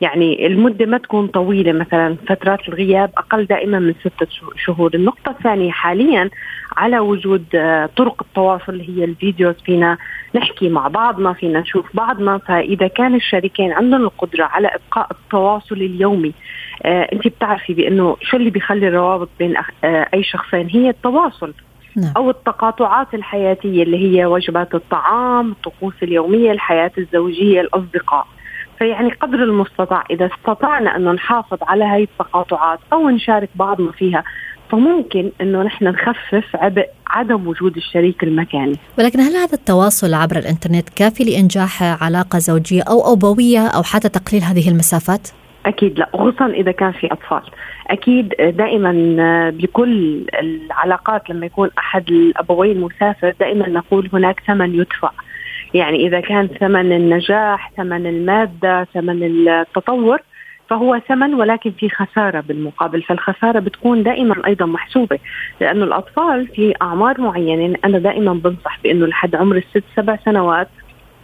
يعني 0.00 0.46
المدة 0.46 0.86
ما 0.86 0.98
تكون 0.98 1.26
طويلة 1.26 1.72
مثلا 1.72 2.16
فترات 2.28 2.68
الغياب 2.68 3.10
أقل 3.18 3.44
دائما 3.44 3.78
من 3.78 3.94
ستة 4.00 4.26
شهو- 4.30 4.52
شهور. 4.64 4.94
النقطة 4.94 5.30
الثانية 5.30 5.70
حاليا 5.70 6.30
على 6.76 6.98
وجود 6.98 7.44
آه، 7.54 7.88
طرق 7.96 8.22
التواصل 8.22 8.72
اللي 8.72 8.88
هي 8.98 9.04
الفيديوز. 9.04 9.54
فينا 9.64 9.98
نحكي 10.34 10.68
مع 10.68 10.88
بعضنا 10.88 11.32
فينا 11.32 11.60
نشوف 11.60 11.96
بعضنا. 11.96 12.38
فإذا 12.38 12.86
كان 12.88 13.14
الشريكين 13.14 13.72
عندهم 13.72 14.02
القدرة 14.02 14.44
على 14.44 14.68
إبقاء 14.68 15.08
التواصل 15.10 15.74
اليومي 15.74 16.32
آه 16.84 17.02
أنت 17.12 17.28
بتعرفي 17.28 17.74
بأنه 17.74 18.16
شو 18.22 18.36
اللي 18.36 18.50
بيخلي 18.50 18.88
الروابط 18.88 19.28
بين 19.38 19.56
أخ... 19.56 19.70
آه 19.84 20.06
أي 20.14 20.22
شخصين؟ 20.22 20.68
هي 20.70 20.88
التواصل 20.90 21.52
نعم. 21.96 22.12
أو 22.16 22.30
التقاطعات 22.30 23.14
الحياتية 23.14 23.82
اللي 23.82 23.96
هي 24.18 24.26
وجبات 24.26 24.74
الطعام 24.74 25.50
الطقوس 25.50 25.94
اليومية 26.02 26.52
الحياة 26.52 26.90
الزوجية 26.98 27.60
الأصدقاء. 27.60 28.26
فيعني 28.78 29.10
قدر 29.10 29.42
المستطاع 29.42 30.04
إذا 30.10 30.30
استطعنا 30.34 30.96
أنه 30.96 31.12
نحافظ 31.12 31.58
على 31.62 31.84
هاي 31.84 32.02
التقاطعات 32.02 32.78
أو 32.92 33.10
نشارك 33.10 33.48
بعضنا 33.54 33.92
فيها 33.92 34.24
فممكن 34.70 35.30
أنه 35.40 35.62
نحن 35.62 35.84
نخفف 35.84 36.56
عبء 36.56 36.86
عدم 37.06 37.46
وجود 37.46 37.76
الشريك 37.76 38.22
المكاني. 38.22 38.76
ولكن 38.98 39.20
هل 39.20 39.36
هذا 39.36 39.54
التواصل 39.54 40.14
عبر 40.14 40.36
الإنترنت 40.36 40.88
كافي 40.88 41.24
لإنجاح 41.24 42.02
علاقة 42.02 42.38
زوجية 42.38 42.82
أو 42.82 43.12
أبوية 43.12 43.66
أو 43.66 43.82
حتى 43.82 44.08
تقليل 44.08 44.42
هذه 44.42 44.68
المسافات؟ 44.68 45.28
أكيد 45.66 45.98
لا 45.98 46.08
خصوصا 46.14 46.46
إذا 46.46 46.72
كان 46.72 46.92
في 46.92 47.06
أطفال. 47.12 47.42
أكيد 47.86 48.28
دائما 48.38 48.92
بكل 49.50 50.20
العلاقات 50.40 51.30
لما 51.30 51.46
يكون 51.46 51.70
أحد 51.78 52.08
الأبوين 52.08 52.80
مسافر 52.80 53.34
دائما 53.40 53.68
نقول 53.68 54.10
هناك 54.12 54.40
ثمن 54.46 54.74
يدفع. 54.74 55.10
يعني 55.76 56.06
إذا 56.06 56.20
كان 56.20 56.46
ثمن 56.46 56.92
النجاح 56.92 57.72
ثمن 57.76 58.06
المادة 58.06 58.84
ثمن 58.94 59.22
التطور 59.22 60.18
فهو 60.68 60.98
ثمن 61.08 61.34
ولكن 61.34 61.70
في 61.70 61.88
خسارة 61.88 62.40
بالمقابل. 62.40 63.02
فالخسارة 63.02 63.58
بتكون 63.58 64.02
دائما 64.02 64.46
أيضا 64.46 64.66
محسوبة 64.66 65.18
لأنه 65.60 65.84
الأطفال 65.84 66.46
في 66.48 66.74
أعمار 66.82 67.20
معينة 67.20 67.76
أنا 67.84 67.98
دائما 67.98 68.32
بنصح 68.32 68.78
بأنه 68.84 69.06
لحد 69.06 69.34
عمر 69.34 69.56
الست 69.56 69.84
سبع 69.96 70.16
سنوات 70.24 70.68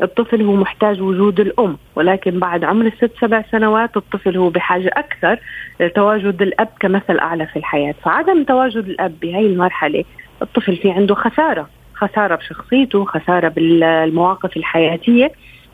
الطفل 0.02 0.42
هو 0.42 0.52
محتاج 0.52 1.02
وجود 1.02 1.40
الأم 1.40 1.76
ولكن 1.94 2.38
بعد 2.38 2.64
عمر 2.64 2.86
الست 2.86 3.10
سبع 3.20 3.42
سنوات 3.50 3.96
الطفل 3.96 4.36
هو 4.36 4.50
بحاجة 4.50 4.90
أكثر 4.92 5.38
لتواجد 5.80 6.42
الأب 6.42 6.68
كمثل 6.80 7.18
أعلى 7.18 7.46
في 7.46 7.56
الحياة. 7.56 7.94
فعدم 8.04 8.44
تواجد 8.44 8.88
الأب 8.88 9.20
بهي 9.20 9.46
المرحلة 9.46 10.04
الطفل 10.42 10.76
في 10.76 10.90
عنده 10.90 11.14
خسارة. 11.14 11.68
خسارة 12.02 12.36
بشخصيته 12.36 13.04
خسارة 13.04 13.48
بالمواقف 13.48 14.56
الحياتية. 14.56 15.32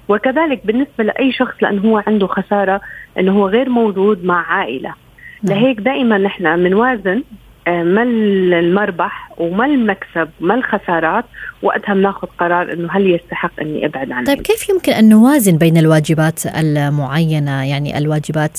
وكذلك 0.08 0.66
بالنسبة 0.66 1.04
لأي 1.04 1.32
شخص 1.32 1.54
لأنه 1.62 1.82
هو 1.82 2.02
عنده 2.06 2.26
خسارة 2.26 2.80
إنه 3.18 3.32
هو 3.32 3.48
غير 3.48 3.68
موجود 3.68 4.24
مع 4.24 4.52
عائلة. 4.52 4.94
نعم. 5.42 5.58
لهيك 5.58 5.80
دائما 5.80 6.18
نحن 6.18 6.64
بنوازن 6.64 7.22
آه، 7.68 7.82
ما 7.82 8.02
المربح 8.02 9.30
وما 9.38 9.66
المكسب 9.66 10.28
ما 10.40 10.54
الخسارات 10.54 11.24
وقتها 11.62 11.94
بناخذ 11.94 12.28
قرار 12.38 12.72
إنه 12.72 12.88
هل 12.92 13.14
يستحق 13.14 13.60
إني 13.60 13.86
أبعد 13.86 14.12
عنه 14.12 14.26
طيب 14.26 14.40
كيف 14.40 14.68
يمكن 14.68 14.92
أن 14.92 15.08
نوازن 15.08 15.56
بين 15.56 15.76
الواجبات 15.76 16.46
المعينة؟ 16.46 17.64
يعني 17.64 17.98
الواجبات 17.98 18.58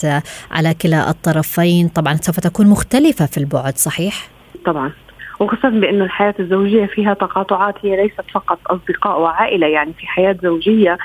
على 0.52 0.74
كلا 0.74 1.10
الطرفين 1.10 1.88
طبعا 1.88 2.14
سوف 2.14 2.40
تكون 2.40 2.68
مختلفة 2.68 3.26
في 3.26 3.38
البعد 3.38 3.78
صحيح؟ 3.78 4.28
طبعا. 4.66 4.92
وخاصة 5.40 5.70
بأنه 5.70 6.04
الحياة 6.04 6.34
الزوجية 6.40 6.86
فيها 6.86 7.14
تقاطعات 7.14 7.76
هي 7.86 7.96
ليست 7.96 8.32
فقط 8.32 8.60
أصدقاء 8.68 9.22
وعائلة 9.22 9.68
يعني 9.68 9.94
في 9.94 10.08
حياة 10.08 10.36
زوجية 10.44 10.98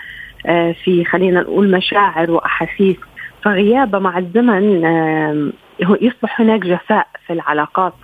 آه، 0.46 0.74
في 0.84 1.04
خلينا 1.04 1.40
نقول 1.40 1.70
مشاعر 1.70 2.30
وأحاسيس. 2.30 2.96
فغيابها 3.42 4.00
مع 4.00 4.18
الزمن 4.18 4.82
يصبح 6.00 6.40
هناك 6.40 6.60
جفاء 6.60 7.06
في 7.26 7.32
العلاقات. 7.32 7.94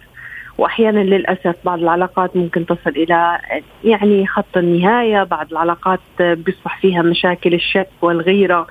واحيانا 0.59 1.01
للأسف 1.01 1.55
بعض 1.65 1.79
العلاقات 1.79 2.37
ممكن 2.37 2.67
تصل 2.67 2.91
إلى 2.91 3.39
يعني 3.85 4.27
خط 4.27 4.57
النهاية، 4.57 5.23
بعض 5.23 5.47
العلاقات 5.53 6.01
بيصبح 6.21 6.81
فيها 6.81 7.03
مشاكل 7.03 7.55
الشك 7.55 7.89
والغيرة. 8.03 8.67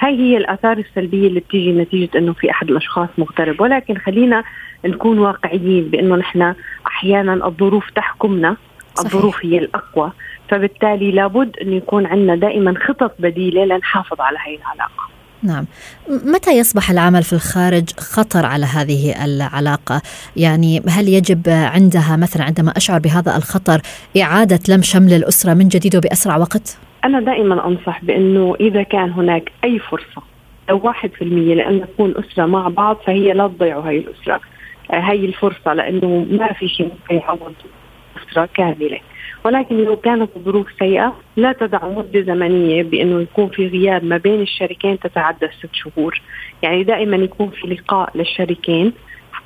هاي 0.00 0.16
هي 0.16 0.36
الآثار 0.36 0.78
السلبية 0.78 1.28
اللي 1.28 1.40
بتيجي 1.40 1.72
نتيجة 1.72 2.18
إنه 2.18 2.32
في 2.32 2.50
أحد 2.50 2.70
الأشخاص 2.70 3.08
مغترب، 3.18 3.60
ولكن 3.60 3.98
خلينا 3.98 4.44
نكون 4.84 5.18
واقعيين 5.18 5.88
بأنه 5.88 6.16
نحن 6.16 6.54
أحيانا 6.86 7.46
الظروف 7.46 7.90
تحكمنا 7.90 8.56
صحيح. 8.94 9.14
الظروف 9.14 9.44
هي 9.44 9.58
الأقوى، 9.58 10.12
فبالتالي 10.48 11.10
لابد 11.10 11.56
انه 11.62 11.76
يكون 11.76 12.06
عندنا 12.06 12.36
دائما 12.36 12.74
خطط 12.86 13.14
بديلة 13.18 13.64
لنحافظ 13.64 14.20
على 14.20 14.38
هي 14.46 14.56
العلاقة. 14.56 15.10
نعم 15.42 15.66
متى 16.08 16.58
يصبح 16.58 16.90
العمل 16.90 17.22
في 17.22 17.32
الخارج 17.32 17.90
خطر 17.98 18.46
على 18.46 18.66
هذه 18.66 19.24
العلاقة 19.24 20.02
يعني 20.36 20.82
هل 20.88 21.08
يجب 21.08 21.42
عندها 21.48 22.16
مثلا 22.16 22.44
عندما 22.44 22.70
أشعر 22.76 22.98
بهذا 22.98 23.36
الخطر 23.36 23.80
إعادة 24.22 24.58
لم 24.68 24.82
شمل 24.82 25.12
الأسرة 25.12 25.54
من 25.54 25.68
جديد 25.68 25.96
وبأسرع 25.96 26.36
وقت؟ 26.36 26.78
أنا 27.04 27.20
دائما 27.20 27.66
أنصح 27.66 28.04
بأنه 28.04 28.54
إذا 28.60 28.82
كان 28.82 29.10
هناك 29.10 29.52
أي 29.64 29.78
فرصة 29.78 30.22
لو 30.68 30.80
واحد 30.84 31.10
في 31.10 31.24
المية 31.24 31.54
لأن 31.54 31.76
نكون 31.76 32.14
أسرة 32.16 32.46
مع 32.46 32.68
بعض 32.68 32.96
فهي 33.06 33.32
لا 33.32 33.48
تضيعوا 33.48 33.88
هاي 33.88 33.98
الأسرة 33.98 34.40
هاي 34.92 35.24
الفرصة 35.24 35.74
لأنه 35.74 36.26
ما 36.30 36.52
في 36.52 36.68
شيء 36.68 36.92
يعوض 37.10 37.54
أسرة 38.16 38.48
كاملة. 38.54 39.00
ولكن 39.44 39.84
لو 39.84 39.96
كانت 39.96 40.30
الظروف 40.36 40.66
سيئة 40.78 41.16
لا 41.36 41.52
تدع 41.52 41.88
مدة 41.88 42.20
زمنية 42.20 42.82
بأنه 42.82 43.20
يكون 43.20 43.48
في 43.48 43.66
غياب 43.66 44.04
ما 44.04 44.16
بين 44.16 44.40
الشريكين 44.40 44.98
تتعدى 44.98 45.48
ست 45.58 45.70
شهور. 45.72 46.20
يعني 46.62 46.84
دائما 46.84 47.16
يكون 47.16 47.50
في 47.50 47.66
لقاء 47.66 48.10
للشريكين. 48.14 48.92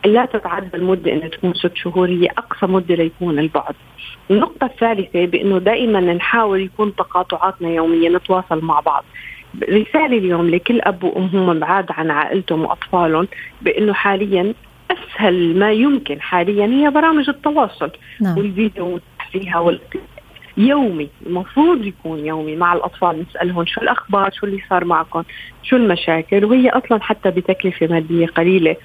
لا 0.04 0.24
تتعدى 0.24 0.76
المدة 0.76 1.12
أن 1.12 1.30
تكون 1.30 1.54
ست 1.54 1.76
شهور 1.76 2.08
هي 2.08 2.26
أقصى 2.26 2.66
مدة 2.66 2.94
ليكون 2.94 3.38
البعد 3.38 3.74
النقطة 4.30 4.64
الثالثة 4.64 5.24
بأنه 5.24 5.58
دائما 5.58 6.00
نحاول 6.00 6.60
يكون 6.60 6.94
تقاطعاتنا 6.94 7.68
يوميا 7.68 8.10
نتواصل 8.10 8.64
مع 8.64 8.80
بعض. 8.80 9.04
رسالة 9.62 10.18
اليوم 10.18 10.50
لكل 10.50 10.80
أب 10.80 11.04
وأم 11.04 11.30
هم 11.32 11.58
بعاد 11.58 11.86
عن 11.90 12.10
عائلتهم 12.10 12.64
وأطفالهم 12.64 13.28
بأنه 13.62 13.92
حاليا 13.92 14.54
أسهل 14.94 15.58
ما 15.58 15.72
يمكن 15.72 16.20
حاليا 16.20 16.66
هي 16.66 16.90
برامج 16.90 17.28
التواصل 17.28 17.90
نعم. 18.20 18.38
والفيديو 18.38 19.00
فيها 19.32 19.78
يومي. 20.56 21.08
المفروض 21.26 21.84
يكون 21.84 22.26
يومي 22.26 22.56
مع 22.56 22.72
الأطفال 22.72 23.24
نسألهم 23.30 23.66
شو 23.66 23.80
الأخبار 23.80 24.30
شو 24.32 24.46
اللي 24.46 24.62
صار 24.70 24.84
معكم 24.84 25.22
شو 25.62 25.76
المشاكل 25.76 26.44
وهي 26.44 26.68
أصلا 26.68 27.02
حتى 27.02 27.30
بتكلفة 27.30 27.86
مادية 27.86 28.26
قليلة. 28.26 28.76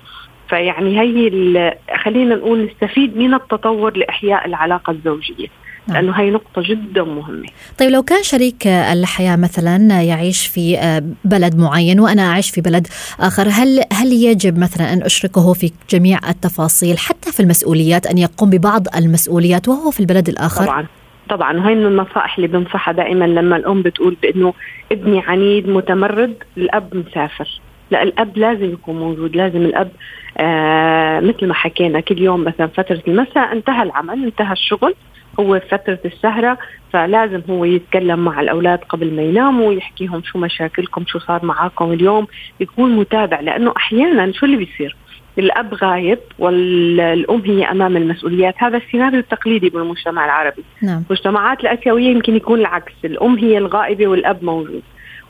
فيعني 0.50 1.00
هي 1.00 1.78
خلينا 1.96 2.36
نقول 2.36 2.66
نستفيد 2.66 3.18
من 3.18 3.34
التطور 3.34 3.98
لإحياء 3.98 4.46
العلاقة 4.46 4.92
الزوجية. 4.92 5.48
نعم. 5.90 6.04
لأنه 6.04 6.20
هي 6.20 6.30
نقطة 6.30 6.62
جدا 6.62 7.04
مهمة. 7.04 7.48
طيب 7.80 7.90
لو 7.90 8.04
كان 8.04 8.24
شريك 8.24 8.68
الحياة 8.68 9.36
مثلا 9.36 10.02
يعيش 10.02 10.48
في 10.48 10.78
بلد 11.26 11.58
معين 11.58 12.00
وأنا 12.00 12.22
أعيش 12.22 12.50
في 12.50 12.62
بلد 12.62 12.88
آخر 13.20 13.48
هل 13.52 13.84
هل 13.94 14.14
يجب 14.14 14.58
مثلا 14.60 14.94
أن 14.94 15.02
أشركه 15.02 15.54
في 15.54 15.72
جميع 15.90 16.20
التفاصيل 16.30 16.98
حتى 16.98 17.32
في 17.32 17.40
المسؤوليات 17.40 18.08
أن 18.08 18.18
يقوم 18.18 18.50
ببعض 18.50 18.88
المسؤوليات 18.96 19.68
وهو 19.68 19.92
في 19.92 20.00
البلد 20.00 20.30
الآخر؟ 20.30 20.66
طبعا. 20.66 20.86
طبعا. 21.30 21.58
وهي 21.58 21.76
من 21.76 21.86
النصائح 21.86 22.36
اللي 22.36 22.48
بنصحها 22.48 22.92
دائما 22.92 23.26
لما 23.26 23.56
الأم 23.56 23.82
بتقول 23.82 24.18
بأنه 24.22 24.54
ابني 24.92 25.20
عنيد 25.20 25.70
متمرد 25.70 26.34
الأب 26.58 26.96
مسافر. 26.96 27.62
لا 27.92 28.04
الأب 28.04 28.38
لازم 28.38 28.74
يكون 28.74 28.96
موجود 29.00 29.36
لازم 29.36 29.58
الأب 29.58 29.92
آه 30.38 31.20
مثل 31.20 31.48
ما 31.48 31.54
حكينا 31.54 32.00
كل 32.00 32.22
يوم 32.22 32.44
مثلا 32.44 32.68
فترة 32.68 33.02
المساء 33.08 33.52
انتهى 33.54 33.84
العمل 33.84 34.24
انتهى 34.24 34.54
الشغل 34.54 34.96
هو 35.40 35.60
فترة 35.72 36.00
السهرة 36.06 36.58
فلازم 36.94 37.42
هو 37.50 37.66
يتكلم 37.66 38.20
مع 38.20 38.42
الأولاد 38.42 38.80
قبل 38.80 39.14
ما 39.14 39.22
يناموا 39.22 39.68
ويحكيهم 39.68 40.24
شو 40.24 40.40
مشاكلكم 40.40 41.04
شو 41.08 41.20
صار 41.20 41.46
معاكم 41.46 41.92
اليوم 41.92 42.28
يكون 42.60 42.96
متابع 42.96 43.40
لأنه 43.40 43.74
أحيانا 43.78 44.32
شو 44.32 44.46
اللي 44.46 44.58
بيصير؟ 44.58 44.96
الأب 45.38 45.74
غايب 45.74 46.20
والأم 46.40 47.42
هي 47.46 47.72
أمام 47.72 47.98
المسؤوليات. 47.98 48.56
هذا 48.58 48.78
السيناريو 48.78 49.20
التقليدي 49.20 49.70
بالمجتمع 49.70 50.26
العربي. 50.26 50.64
نعم. 50.82 51.04
المجتمعات 51.10 51.60
الآسيوية 51.60 52.10
يمكن 52.10 52.36
يكون 52.36 52.60
العكس 52.60 52.94
الأم 53.06 53.38
هي 53.38 53.58
الغائبة 53.58 54.08
والأب 54.08 54.44
موجود. 54.44 54.82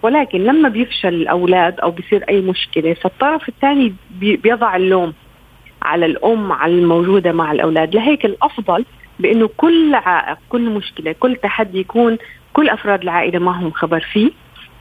ولكن 0.01 0.43
لما 0.43 0.69
بيفشل 0.69 1.13
الأولاد 1.13 1.79
أو 1.79 1.91
بيصير 1.91 2.23
أي 2.29 2.41
مشكلة 2.41 2.93
فالطرف 2.93 3.49
الثاني 3.49 3.93
بيضع 4.19 4.75
اللوم 4.75 5.13
على 5.81 6.05
الأم 6.05 6.51
على 6.51 6.73
الموجودة 6.73 7.31
مع 7.31 7.51
الأولاد. 7.51 7.95
لهيك 7.95 8.25
الأفضل 8.25 8.85
بأنه 9.19 9.49
كل 9.57 9.95
عائق 9.95 10.37
كل 10.49 10.69
مشكلة 10.69 11.15
كل 11.19 11.35
تحدي 11.35 11.79
يكون 11.79 12.17
كل 12.53 12.69
أفراد 12.69 13.01
العائلة 13.01 13.39
معهم 13.39 13.71
خبر 13.71 13.99
فيه 14.13 14.31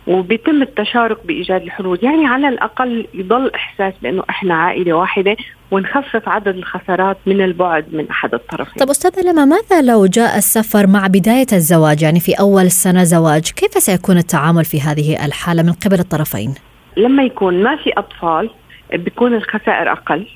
وبيتم 0.06 0.62
التشارك 0.62 1.26
بإيجاد 1.26 1.62
الحلول. 1.62 1.98
يعني 2.02 2.26
على 2.26 2.48
الأقل 2.48 3.06
يضل 3.14 3.50
إحساس 3.54 3.94
بأنه 4.02 4.22
إحنا 4.30 4.54
عائلة 4.54 4.92
واحدة 4.92 5.36
ونخفف 5.70 6.28
عدد 6.28 6.56
الخسارات 6.56 7.16
من 7.26 7.40
البعد 7.40 7.94
من 7.94 8.10
أحد 8.10 8.34
الطرفين. 8.34 8.82
طب 8.82 8.90
أستاذة 8.90 9.30
لما 9.30 9.44
ماذا 9.44 9.82
لو 9.82 10.06
جاء 10.06 10.38
السفر 10.38 10.86
مع 10.86 11.06
بداية 11.06 11.46
الزواج؟ 11.52 12.02
يعني 12.02 12.20
في 12.20 12.32
أول 12.34 12.70
سنة 12.70 13.04
زواج 13.04 13.50
كيف 13.50 13.70
سيكون 13.70 14.16
التعامل 14.16 14.64
في 14.64 14.80
هذه 14.80 15.26
الحالة 15.26 15.62
من 15.62 15.72
قبل 15.72 15.98
الطرفين؟ 15.98 16.54
لما 16.96 17.22
يكون 17.22 17.62
ما 17.62 17.76
في 17.76 17.92
أطفال 17.96 18.50
بيكون 18.94 19.34
الخسائر 19.34 19.92
أقل. 19.92 20.26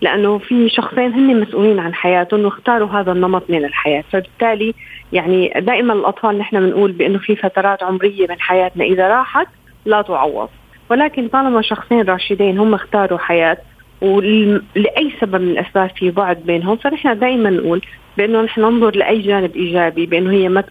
لأنه 0.00 0.38
في 0.38 0.68
شخصين 0.68 1.12
هن 1.12 1.40
مسؤولين 1.40 1.78
عن 1.78 1.94
حياتهم 1.94 2.44
واختاروا 2.44 2.88
هذا 2.88 3.12
النمط 3.12 3.42
من 3.48 3.64
الحياة. 3.64 4.04
فبالتالي 4.12 4.74
يعني 5.12 5.52
دائما 5.56 5.92
الأطفال 5.92 6.38
نحن 6.38 6.60
بنقول 6.60 6.92
بأنه 6.92 7.18
في 7.18 7.36
فترات 7.36 7.82
عمرية 7.82 8.26
من 8.28 8.40
حياتنا 8.40 8.84
إذا 8.84 9.08
راحت 9.08 9.46
لا 9.86 10.02
تعوض. 10.02 10.48
ولكن 10.90 11.28
طالما 11.28 11.62
شخصين 11.62 12.02
راشدين 12.02 12.58
هم 12.58 12.74
اختاروا 12.74 13.18
حياة 13.18 13.58
ولأي 14.00 15.12
سبب 15.20 15.40
من 15.40 15.50
الأسباب 15.50 15.90
في 15.96 16.10
بعد 16.10 16.36
بينهم 16.46 16.76
فنحن 16.76 17.18
دائما 17.18 17.50
نقول 17.50 17.82
بأنه 18.16 18.42
نحن 18.42 18.60
ننظر 18.60 18.96
لأي 18.96 19.20
جانب 19.20 19.56
إيجابي 19.56 20.06
بأنه 20.06 20.32
هي 20.32 20.62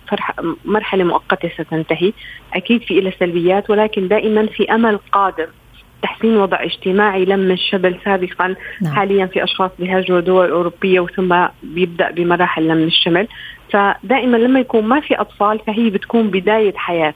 مرحلة 0.65 1.03
مؤقتة 1.03 1.50
ستنتهي. 1.50 2.13
أكيد 2.53 2.82
في 2.82 3.00
لها 3.00 3.13
سلبيات 3.20 3.70
ولكن 3.70 4.08
دائما 4.08 4.46
في 4.46 4.72
أمل 4.72 5.00
قادم. 5.12 5.48
تحسين 6.02 6.38
وضع 6.38 6.64
اجتماعي 6.64 7.25
لم 7.25 7.52
الشبل 7.52 8.00
سابقا. 8.06 8.56
نعم. 8.82 8.94
حاليا 8.94 9.25
في 9.25 9.44
أشخاص 9.44 9.72
بيهاجروا 9.80 10.20
دول 10.20 10.50
أوروبية 10.50 11.00
وثم 11.00 11.46
بيبدأ 11.64 12.12
بمراحل 12.12 12.68
لم 12.68 12.78
الشمل 12.78 13.28
فدائما 13.74 14.38
لما 14.38 14.60
يكون 14.60 14.84
ما 14.84 15.00
في 15.00 15.16
أطفال 15.16 15.60
فهي 15.68 15.90
بتكون 15.90 16.28
بداية 16.28 16.74
حياة. 16.75 17.14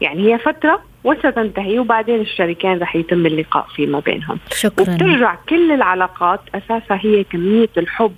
يعني 0.00 0.32
هي 0.32 0.38
فترة 0.38 0.82
وستنتهي 1.04 1.78
وبعدين 1.78 2.20
الشريكين 2.20 2.78
رح 2.78 2.96
يتم 2.96 3.26
اللقاء 3.26 3.66
فيما 3.76 4.00
بينهم. 4.00 4.38
شكرا. 4.50 4.94
وبترجع 4.94 5.34
كل 5.48 5.72
العلاقات 5.72 6.40
اساسها 6.54 7.00
هي 7.00 7.24
كمية 7.24 7.68
الحب 7.76 8.14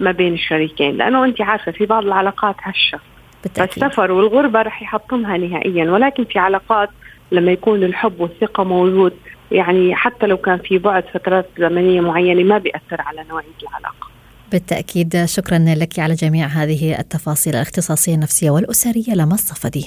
ما 0.00 0.10
بين 0.12 0.34
الشريكين 0.34 0.96
لأنه 0.96 1.24
أنت 1.24 1.40
عارفة 1.40 1.72
في 1.72 1.86
بعض 1.86 2.04
العلاقات 2.04 2.56
هشة. 2.62 2.98
بالتأكيد. 3.42 3.84
فالسفر 3.84 4.12
والغربة 4.12 4.62
رح 4.62 4.82
يحطمها 4.82 5.36
نهائيا 5.36 5.90
ولكن 5.90 6.24
في 6.24 6.38
علاقات 6.38 6.88
لما 7.32 7.52
يكون 7.52 7.82
الحب 7.82 8.20
والثقة 8.20 8.64
موجود 8.64 9.12
يعني 9.52 9.94
حتى 9.94 10.26
لو 10.26 10.36
كان 10.36 10.58
في 10.58 10.78
بعد 10.78 11.04
فترات 11.14 11.46
زمنية 11.58 12.00
معينة 12.00 12.42
ما 12.44 12.58
بيأثر 12.58 13.00
على 13.00 13.24
نوعية 13.30 13.46
العلاقة. 13.62 14.08
بالتأكيد 14.52 15.24
شكرا 15.24 15.58
لك 15.58 15.98
على 15.98 16.14
جميع 16.14 16.46
هذه 16.46 16.98
التفاصيل 16.98 17.54
الاختصاصية 17.54 18.14
النفسية 18.14 18.50
والأسرية 18.50 19.14
لما 19.14 19.34
الصفدي 19.34 19.86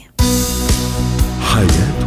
حياتنا 1.42 2.01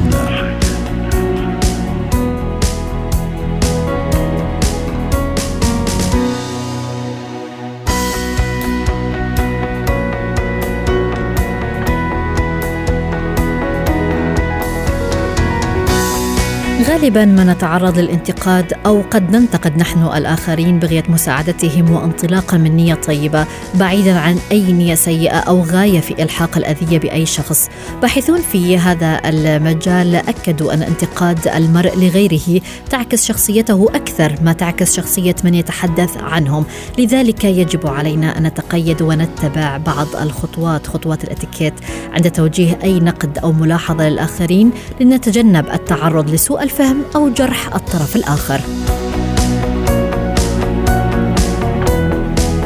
غالبا 17.04 17.24
ما 17.24 17.44
نتعرض 17.44 17.98
للانتقاد 17.98 18.72
أو 18.86 19.02
قد 19.10 19.36
ننتقد 19.36 19.76
نحن 19.76 20.02
الآخرين 20.02 20.78
بغية 20.78 21.02
مساعدتهم 21.08 21.90
وانطلاقا 21.90 22.56
من 22.56 22.76
نية 22.76 22.94
طيبة 22.94 23.46
بعيدا 23.74 24.18
عن 24.18 24.38
أي 24.52 24.72
نية 24.72 24.94
سيئة 24.94 25.36
أو 25.36 25.62
غاية 25.62 26.00
في 26.00 26.22
إلحاق 26.22 26.56
الأذية 26.56 26.98
بأي 26.98 27.26
شخص. 27.26 27.68
باحثون 28.02 28.40
في 28.40 28.78
هذا 28.78 29.20
المجال 29.24 30.14
أكدوا 30.14 30.74
أن 30.74 30.82
انتقاد 30.82 31.48
المرء 31.48 31.96
لغيره 31.96 32.60
تعكس 32.90 33.24
شخصيته 33.24 33.88
أكثر 33.94 34.34
ما 34.42 34.52
تعكس 34.52 34.96
شخصية 34.96 35.36
من 35.44 35.54
يتحدث 35.54 36.16
عنهم، 36.16 36.64
لذلك 36.98 37.44
يجب 37.44 37.86
علينا 37.86 38.38
أن 38.38 38.42
نتقيد 38.42 39.02
ونتبع 39.02 39.76
بعض 39.76 40.06
الخطوات 40.22 40.86
خطوات 40.86 41.24
الإتيكيت 41.24 41.74
عند 42.12 42.30
توجيه 42.30 42.78
أي 42.82 43.00
نقد 43.00 43.38
أو 43.38 43.52
ملاحظة 43.52 44.08
للآخرين 44.08 44.70
لنتجنب 45.00 45.68
التعرض 45.68 46.30
لسوء 46.30 46.62
الفهم 46.62 46.93
أو 47.16 47.28
جرح 47.28 47.74
الطرف 47.74 48.16
الآخر. 48.16 48.60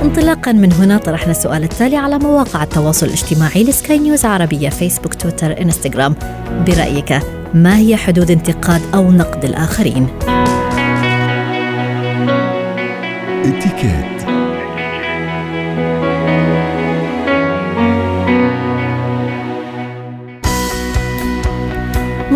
انطلاقا 0.04 0.52
من 0.52 0.72
هنا 0.72 0.98
طرحنا 0.98 1.30
السؤال 1.30 1.62
التالي 1.62 1.96
على 1.96 2.18
مواقع 2.18 2.62
التواصل 2.62 3.06
الاجتماعي 3.06 3.64
لسكاي 3.64 3.98
نيوز 3.98 4.24
عربية 4.24 4.68
فيسبوك 4.68 5.14
تويتر 5.14 5.60
إنستغرام 5.60 6.14
برأيك 6.66 7.18
ما 7.54 7.78
هي 7.78 7.96
حدود 7.96 8.30
انتقاد 8.30 8.80
أو 8.94 9.10
نقد 9.10 9.44
الآخرين؟ 9.44 10.08
اتكات 13.44 14.17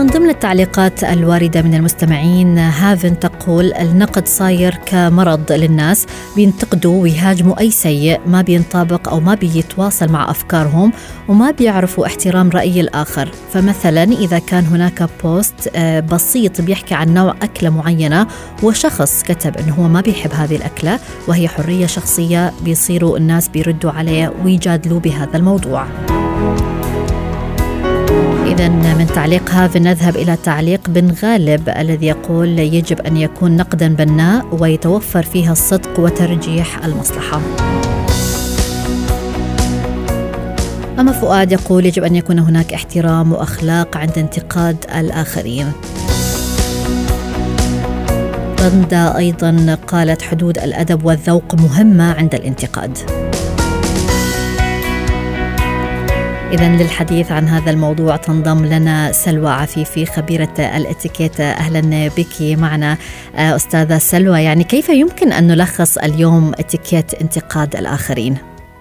من 0.02 0.08
ضمن 0.08 0.30
التعليقات 0.30 1.04
الواردة 1.04 1.62
من 1.62 1.74
المستمعين 1.74 2.58
هافن 2.58 3.18
تقول 3.18 3.72
النقد 3.72 4.28
صاير 4.28 4.78
كمرض 4.86 5.52
للناس 5.52 6.06
بينتقدوا 6.36 7.02
ويهاجموا 7.02 7.60
أي 7.60 7.70
سيء 7.70 8.20
ما 8.26 8.42
بينطابق 8.42 9.08
أو 9.08 9.20
ما 9.20 9.34
بيتواصل 9.34 10.12
مع 10.12 10.30
أفكارهم 10.30 10.92
وما 11.28 11.50
بيعرفوا 11.50 12.06
احترام 12.06 12.50
رأي 12.50 12.80
الآخر. 12.80 13.30
فمثلا 13.52 14.02
إذا 14.02 14.38
كان 14.38 14.64
هناك 14.64 15.08
بوست 15.24 15.70
آه، 15.76 16.00
بسيط 16.00 16.60
بيحكي 16.60 16.94
عن 16.94 17.14
نوع 17.14 17.34
أكلة 17.42 17.70
معينة 17.70 18.26
وشخص 18.62 19.22
كتب 19.22 19.56
أنه 19.56 19.74
هو 19.74 19.88
ما 19.88 20.00
بيحب 20.00 20.32
هذه 20.32 20.56
الأكلة 20.56 20.98
وهي 21.28 21.48
حرية 21.48 21.86
شخصية 21.86 22.52
بيصيروا 22.64 23.18
الناس 23.18 23.48
بيردوا 23.48 23.90
عليه 23.90 24.32
ويجادلوا 24.44 25.00
بهذا 25.00 25.36
الموضوع. 25.36 25.86
من 28.68 29.06
تعليق 29.14 29.50
هاف 29.50 29.76
نذهب 29.76 30.16
إلى 30.16 30.36
تعليق 30.44 30.80
بن 30.88 31.14
غالب 31.22 31.68
الذي 31.68 32.06
يقول 32.06 32.58
يجب 32.58 33.00
أن 33.00 33.16
يكون 33.16 33.56
نقدا 33.56 33.94
بناء 33.94 34.46
ويتوفر 34.60 35.22
فيها 35.22 35.52
الصدق 35.52 36.00
وترجيح 36.00 36.84
المصلحة. 36.84 37.40
أما 40.98 41.12
فؤاد 41.12 41.52
يقول 41.52 41.86
يجب 41.86 42.04
أن 42.04 42.16
يكون 42.16 42.38
هناك 42.38 42.72
احترام 42.72 43.32
وأخلاق 43.32 43.96
عند 43.96 44.18
انتقاد 44.18 44.76
الآخرين. 44.98 45.72
رندا 48.60 49.16
أيضا 49.16 49.78
قالت 49.86 50.22
حدود 50.22 50.58
الأدب 50.58 51.04
والذوق 51.04 51.54
مهمة 51.54 52.12
عند 52.12 52.34
الانتقاد. 52.34 52.98
إذا 56.52 56.68
للحديث 56.68 57.32
عن 57.32 57.44
هذا 57.44 57.70
الموضوع 57.70 58.16
تنضم 58.16 58.64
لنا 58.64 59.12
سلوى 59.12 59.50
عفيفي 59.50 60.06
خبيرة 60.06 60.54
الإتيكيت. 60.76 61.40
أهلا 61.40 61.80
بك 62.16 62.60
معنا 62.60 62.92
آه، 63.36 63.56
أستاذة 63.56 63.98
سلوى. 63.98 64.42
يعني 64.42 64.64
كيف 64.64 64.88
يمكن 64.88 65.32
أن 65.32 65.46
نلخص 65.46 65.98
اليوم 65.98 66.52
إتيكيت 66.58 67.14
انتقاد 67.14 67.76
الآخرين؟ 67.76 68.36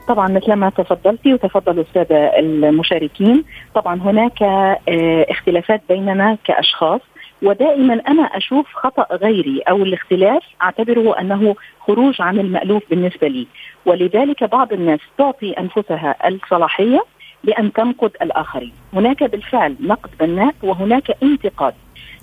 طبعا 0.08 0.28
مثل 0.28 0.54
ما 0.54 0.70
تفضلتي 0.70 1.34
وتفضل 1.34 1.80
الساده 1.80 2.40
المشاركين 2.40 3.44
طبعا 3.75 4.01
هناك 4.01 4.44
آه، 4.44 5.25
اختلافات 5.29 5.81
بيننا 5.90 6.38
كأشخاص 6.44 7.01
ودائما 7.42 7.94
أنا 7.94 8.24
أشوف 8.24 8.66
خطأ 8.74 9.16
غيري 9.16 9.62
أو 9.70 9.75
الاختلاف 9.75 10.44
أعتبره 10.62 11.20
أنه 11.20 11.55
خروج 11.79 12.22
عن 12.22 12.40
المألوف 12.40 12.84
بالنسبة 12.90 13.27
لي. 13.27 13.48
ولذلك 13.86 14.44
بعض 14.44 14.74
الناس 14.74 15.00
تعطي 15.18 15.51
أنفسها 15.51 16.16
الصلاحية 16.27 17.03
بأن 17.44 17.74
تنقد 17.74 18.12
الآخرين. 18.22 18.72
هناك 18.94 19.24
بالفعل 19.24 19.75
نقد 19.80 20.10
بناء 20.20 20.56
وهناك 20.64 21.18
انتقاد. 21.24 21.74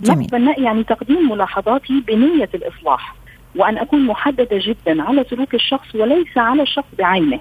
جميل. 0.01 0.19
نقد 0.19 0.31
بناء 0.31 0.63
يعني 0.63 0.85
تقديم 0.85 1.31
ملاحظاتي 1.31 2.03
بنية 2.07 2.49
الإصلاح 2.55 3.15
وأن 3.57 3.79
أكون 3.79 4.07
محددة 4.07 4.49
جدا 4.53 5.03
على 5.03 5.25
سلوك 5.31 5.55
الشخص 5.55 5.95
وليس 5.95 6.39
على 6.39 6.63
الشخص 6.63 6.89
بعينه. 6.99 7.41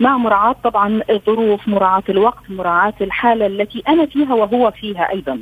مع 0.00 0.16
مراعاة 0.16 0.56
طبعا 0.64 1.00
الظروف 1.10 1.68
مراعاة 1.68 2.02
الوقت 2.08 2.50
مراعاة 2.50 2.94
الحالة 3.00 3.46
التي 3.46 3.82
أنا 3.88 4.06
فيها 4.06 4.34
وهو 4.34 4.70
فيها 4.70 5.10
أيضا. 5.10 5.40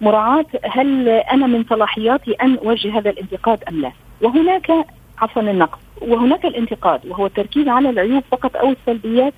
مراعاة 0.00 0.46
هل 0.64 1.08
أنا 1.08 1.46
من 1.46 1.64
صلاحياتي 1.70 2.32
أن 2.32 2.56
أوجه 2.56 2.98
هذا 2.98 3.10
الانتقاد 3.10 3.64
أم 3.68 3.80
لا. 3.80 3.92
وهناك 4.22 4.72
عفوا 5.18 5.42
النقد. 5.42 5.78
وهناك 6.00 6.44
الانتقاد 6.44 7.06
وهو 7.06 7.26
التركيز 7.26 7.68
على 7.68 7.90
العيوب 7.90 8.22
فقط 8.30 8.56
أو 8.56 8.70
السلبيات 8.70 9.34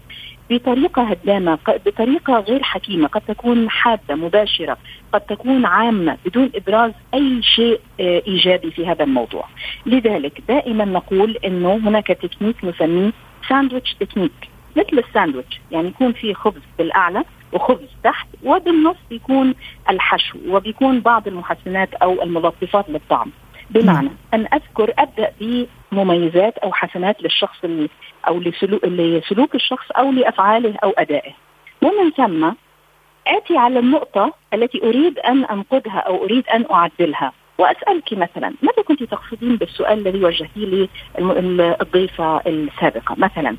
بطريقة 0.52 1.02
هدامة 1.02 1.58
بطريقة 1.86 2.40
غير 2.40 2.62
حكيمة 2.62 3.08
قد 3.08 3.20
تكون 3.20 3.70
حادة 3.70 4.14
مباشرة 4.14 4.76
قد 5.12 5.20
تكون 5.20 5.66
عامة 5.66 6.16
بدون 6.26 6.50
إبراز 6.54 6.92
أي 7.14 7.42
شيء 7.42 7.80
آه، 8.00 8.22
إيجابي 8.26 8.70
في 8.70 8.86
هذا 8.86 9.04
الموضوع. 9.04 9.44
لذلك 9.86 10.42
دائما 10.48 10.84
نقول 10.84 11.36
أنه 11.44 11.74
هناك 11.74 12.06
تكنيك 12.06 12.64
نسميه 12.64 13.12
sandwich 13.48 13.94
technique 13.94 14.32
مثل 14.76 14.98
الساندويتش 15.08 15.60
يعني 15.70 15.88
يكون 15.88 16.12
في 16.12 16.34
خبز 16.34 16.60
بالأعلى 16.78 17.24
وخبز 17.52 17.88
تحت 18.04 18.26
وبالنص 18.44 18.96
يكون 19.10 19.54
الحشو 19.90 20.38
وبيكون 20.48 21.00
بعض 21.00 21.28
المحسنات 21.28 21.94
أو 21.94 22.22
الملطفات 22.22 22.90
للطعم. 22.90 23.30
بمعنى 23.74 24.10
أن 24.34 24.46
أذكر 24.54 24.94
أبدأ 24.98 25.32
بمميزات 25.40 26.58
أو 26.58 26.72
حسنات 26.72 27.22
للشخص 27.22 27.58
أو 28.28 28.40
لسلوك, 28.40 28.84
لسلوك 28.84 29.54
الشخص 29.54 29.90
أو 29.90 30.12
لأفعاله 30.12 30.74
أو 30.84 30.90
أدائه. 30.98 31.32
ومن 31.82 32.10
ثم 32.10 32.50
آتي 33.26 33.56
على 33.56 33.78
النقطة 33.78 34.32
التي 34.54 34.82
أريد 34.82 35.18
أن 35.18 35.44
أنقدها 35.44 35.98
أو 35.98 36.24
أريد 36.24 36.48
أن 36.48 36.64
أعدلها. 36.70 37.32
وأسألك 37.58 38.12
مثلا 38.12 38.54
ماذا 38.62 38.82
كنت 38.88 39.02
تقصدين 39.02 39.56
بالسؤال 39.56 39.98
الذي 39.98 40.24
وجهتيه 40.24 40.66
لي 40.66 40.88
الضيفه 41.80 42.40
السابقة؟ 42.46 43.14
مثلا 43.18 43.56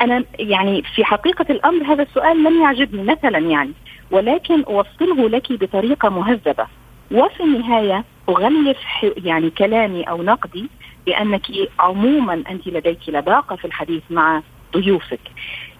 أنا 0.00 0.24
يعني 0.38 0.82
في 0.82 1.04
حقيقة 1.04 1.46
الأمر 1.50 1.84
هذا 1.84 2.02
السؤال 2.02 2.44
لم 2.44 2.62
يعجبني 2.62 3.02
مثلا 3.02 3.38
يعني 3.38 3.72
ولكن 4.10 4.62
أوصله 4.62 5.28
لك 5.28 5.52
بطريقة 5.52 6.08
مهذبة. 6.08 6.66
وفي 7.12 7.42
النهاية 7.42 8.04
أغلف 8.28 8.78
يعني 9.16 9.50
كلامي 9.50 10.02
أو 10.02 10.22
نقدي 10.22 10.66
بأنك 11.06 11.46
عموما 11.78 12.42
أنت 12.50 12.66
لديك 12.66 12.98
لباقة 13.08 13.56
في 13.56 13.64
الحديث 13.64 14.02
مع 14.10 14.42
ضيوفك. 14.76 15.20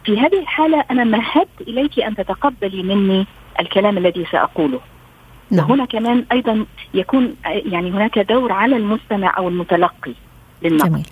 في 0.04 0.20
هذه 0.20 0.40
الحالة 0.40 0.84
أنا 0.90 1.04
مهدت 1.04 1.60
إليك 1.60 2.00
أن 2.00 2.16
تتقبلي 2.16 2.82
مني 2.82 3.26
الكلام 3.60 3.98
الذي 3.98 4.26
سأقوله. 4.32 4.80
نعم. 5.50 5.70
وهنا 5.70 5.84
كمان 5.84 6.24
أيضا 6.32 6.66
يكون 6.94 7.34
يعني 7.44 7.90
هناك 7.90 8.18
دور 8.18 8.52
على 8.52 8.76
المستمع 8.76 9.38
أو 9.38 9.48
المتلقي 9.48 10.12
للنقد. 10.62 10.90
جميل. 10.90 11.06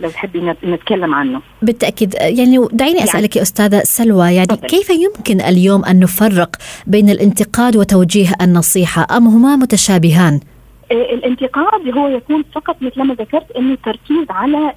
لو 0.00 0.10
تحبي 0.10 0.54
نتكلم 0.64 1.14
عنه 1.14 1.40
بالتأكيد 1.62 2.14
يعني 2.20 2.68
دعيني 2.72 3.04
أسألك 3.04 3.14
يعني. 3.14 3.36
يا 3.36 3.42
أستاذة 3.42 3.80
سلوى 3.84 4.34
يعني 4.34 4.46
طبعا. 4.46 4.60
كيف 4.60 4.90
يمكن 4.90 5.40
اليوم 5.40 5.84
أن 5.84 6.00
نفرق 6.00 6.56
بين 6.86 7.10
الانتقاد 7.10 7.76
وتوجيه 7.76 8.32
النصيحة 8.40 9.06
أم 9.16 9.26
هما 9.26 9.56
متشابهان 9.56 10.40
الانتقاد 10.90 11.98
هو 11.98 12.08
يكون 12.08 12.44
فقط 12.54 12.76
مثل 12.80 13.02
ما 13.02 13.14
ذكرت 13.14 13.50
إنه 13.56 13.72
التركيز 13.72 14.26
على 14.30 14.72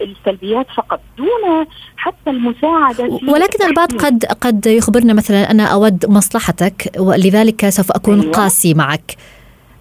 السلبيات 0.00 0.66
فقط 0.76 1.00
دون 1.18 1.66
حتى 1.96 2.30
المساعدة 2.30 3.18
في 3.18 3.30
ولكن 3.30 3.64
البعض 3.64 3.92
قد 3.92 4.24
قد 4.24 4.66
يخبرنا 4.66 5.12
مثلا 5.12 5.50
أنا 5.50 5.64
أود 5.64 6.06
مصلحتك 6.08 6.92
ولذلك 6.98 7.68
سوف 7.68 7.92
أكون 7.92 8.20
أيوة. 8.20 8.32
قاسي 8.32 8.74
معك 8.74 9.16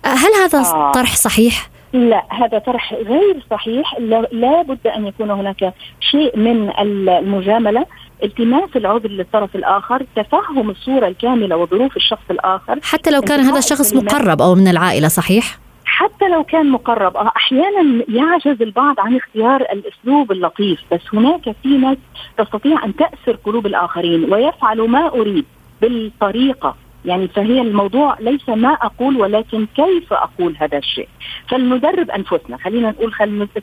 هل 0.05 0.31
هذا 0.43 0.59
آه. 0.59 0.91
طرح 0.91 1.15
صحيح؟ 1.15 1.69
لا 1.93 2.23
هذا 2.29 2.57
طرح 2.57 2.93
غير 2.93 3.45
صحيح 3.51 3.99
لا 4.31 4.61
بد 4.61 4.87
أن 4.87 5.07
يكون 5.07 5.31
هناك 5.31 5.73
شيء 5.99 6.37
من 6.37 6.79
المجاملة 6.79 7.85
التماس 8.23 8.69
العذر 8.75 9.09
للطرف 9.09 9.55
الآخر 9.55 10.05
تفهم 10.15 10.69
الصورة 10.69 11.07
الكاملة 11.07 11.57
وظروف 11.57 11.97
الشخص 11.97 12.23
الآخر. 12.31 12.79
حتى 12.83 13.11
لو 13.11 13.21
كان 13.21 13.39
هذا 13.39 13.57
الشخص 13.57 13.93
مقرب 13.93 14.41
أو 14.41 14.55
من 14.55 14.67
العائلة 14.67 15.07
صحيح؟ 15.07 15.57
حتى 15.85 16.27
لو 16.27 16.43
كان 16.43 16.69
مقرب. 16.69 17.17
آه، 17.17 17.31
أحيانا 17.35 18.03
يعجز 18.09 18.61
البعض 18.61 18.99
عن 18.99 19.15
اختيار 19.15 19.61
الأسلوب 19.61 20.31
اللطيف 20.31 20.79
بس 20.91 21.01
هناك 21.13 21.55
في 21.63 21.77
ناس 21.77 21.97
تستطيع 22.37 22.85
أن 22.85 22.95
تاسر 22.95 23.37
قلوب 23.43 23.65
الآخرين 23.65 24.33
ويفعل 24.33 24.81
ما 24.89 25.07
أريد 25.07 25.45
بالطريقة. 25.81 26.75
يعني 27.05 27.27
فهي 27.27 27.61
الموضوع 27.61 28.17
ليس 28.19 28.49
ما 28.49 28.69
أقول 28.73 29.17
ولكن 29.17 29.67
كيف 29.75 30.13
أقول 30.13 30.55
هذا 30.59 30.77
الشيء. 30.77 31.07
فلندرب 31.47 32.11
أنفسنا 32.11 32.57
خلينا 32.57 32.89
نقول 32.89 33.11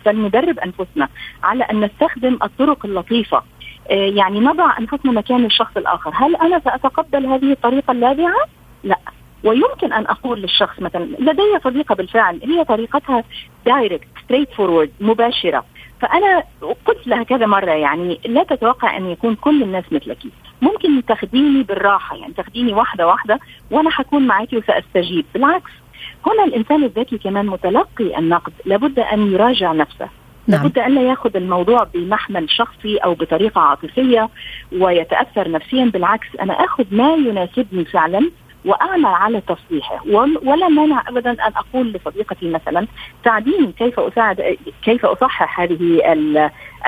فلندرب 0.05 0.59
أنفسنا 0.59 1.09
على 1.43 1.65
أن 1.65 1.81
نستخدم 1.81 2.39
الطرق 2.43 2.87
اللطيفة. 2.87 3.43
يعني 3.91 4.41
نضع 4.41 4.79
انفسنا 4.79 5.13
مكان 5.13 5.45
الشخص 5.45 5.77
الآخر. 5.77 6.11
هل 6.15 6.37
أنا 6.37 6.61
سأتقبل 6.65 7.27
هذه 7.27 7.53
الطريقة 7.53 7.93
اللاذعة؟ 7.93 8.47
لا. 8.85 8.99
ويمكن 9.45 9.93
أن 9.93 10.07
أقول 10.07 10.43
للشخص 10.43 10.81
مثلا 10.81 11.05
لدي 11.05 11.59
صديقة 11.65 11.95
بالفعل 11.95 12.41
هي 12.45 12.65
طريقتها 12.65 13.25
direct 13.67 14.09
straightforward 14.25 14.91
مباشرة. 15.01 15.65
فأنا 16.01 16.43
قلت 16.87 17.07
لها 17.07 17.23
كذا 17.23 17.47
مرة 17.47 17.71
يعني 17.71 18.21
لا 18.25 18.43
تتوقع 18.43 18.97
أن 18.97 19.11
يكون 19.11 19.35
كل 19.35 19.63
الناس 19.63 19.85
مثلك. 19.93 20.19
ممكن 20.63 21.05
تاخديني 21.05 21.63
بالراحة 21.63 22.17
يعني 22.17 22.33
تاخديني 22.33 22.75
واحدة 22.75 23.07
واحدة 23.07 23.41
وأنا 23.71 23.91
حكون 23.91 24.27
معك 24.27 24.53
وسأستجيب. 24.53 25.25
بالعكس 25.35 25.71
هنا 26.27 26.45
الإنسان 26.45 26.85
الذكي 26.85 27.19
كمان 27.19 27.47
متلقي 27.47 28.19
النقد 28.19 28.53
لابد 28.65 28.99
أن 28.99 29.33
يراجع 29.33 29.73
نفسه. 29.73 30.09
نعم. 30.47 30.63
لابد 30.63 30.79
أن 30.79 30.95
لا 30.95 31.03
ياخذ 31.03 31.37
الموضوع 31.37 31.85
بمحمل 31.95 32.51
شخصي 32.51 32.97
أو 32.97 33.15
بطريقة 33.15 33.61
عاطفية 33.61 34.29
ويتأثر 34.73 35.51
نفسيا. 35.51 35.85
بالعكس 35.85 36.29
أنا 36.41 36.53
آخذ 36.53 36.85
ما 36.91 37.15
يناسبني 37.15 37.85
فعلا 37.85 38.31
وأعمل 38.65 39.07
على 39.07 39.41
تصليحه. 39.41 40.03
ولا 40.43 40.69
مانع 40.69 41.09
ابدا 41.09 41.31
أن 41.31 41.53
أقول 41.57 41.93
لصديقتي 41.93 42.51
مثلا 42.51 42.87
ساعديني 43.25 43.73
كيف 43.73 44.01
اساعد 44.01 44.57
كيف 44.85 45.07
أصحح 45.07 45.61
هذه 45.61 46.03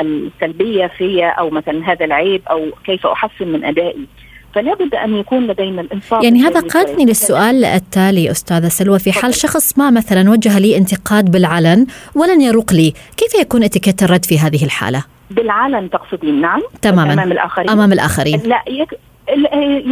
السلبية 0.01 0.87
في 0.87 1.25
أو 1.25 1.51
مثلا 1.51 1.93
هذا 1.93 2.05
العيب 2.05 2.43
أو 2.51 2.71
كيف 2.85 3.07
أحسن 3.07 3.49
من 3.49 3.65
أدائي؟ 3.65 4.07
فلا 4.55 4.75
بد 4.75 4.95
أن 4.95 5.15
يكون 5.15 5.47
لدينا 5.47 5.81
الإنصاف 5.81 6.25
يعني 6.25 6.41
هذا 6.41 6.61
قادني 6.61 7.05
للسؤال 7.05 7.65
التالي 7.65 8.31
أستاذة 8.31 8.69
سلوى. 8.69 8.99
في 8.99 9.13
حال 9.13 9.35
شخص 9.35 9.79
ما 9.79 9.91
مثلا 9.91 10.31
وجه 10.31 10.59
لي 10.59 10.77
انتقاد 10.77 11.31
بالعلن 11.31 11.87
ولن 12.15 12.41
يروق 12.41 12.73
لي 12.73 12.95
كيف 13.17 13.35
يكون 13.41 13.63
إتيكيت 13.63 14.03
الرد 14.03 14.25
في 14.25 14.39
هذه 14.39 14.65
الحالة؟ 14.65 15.05
بالعلن 15.31 15.91
تقصدين 15.91 16.41
نعم؟ 16.41 16.63
تماما. 16.83 17.13
أمام 17.13 17.33
الآخرين. 17.33 17.71
أمام 17.71 17.93
الآخرين. 17.93 18.41
لا 18.45 18.63
يك... 18.69 18.99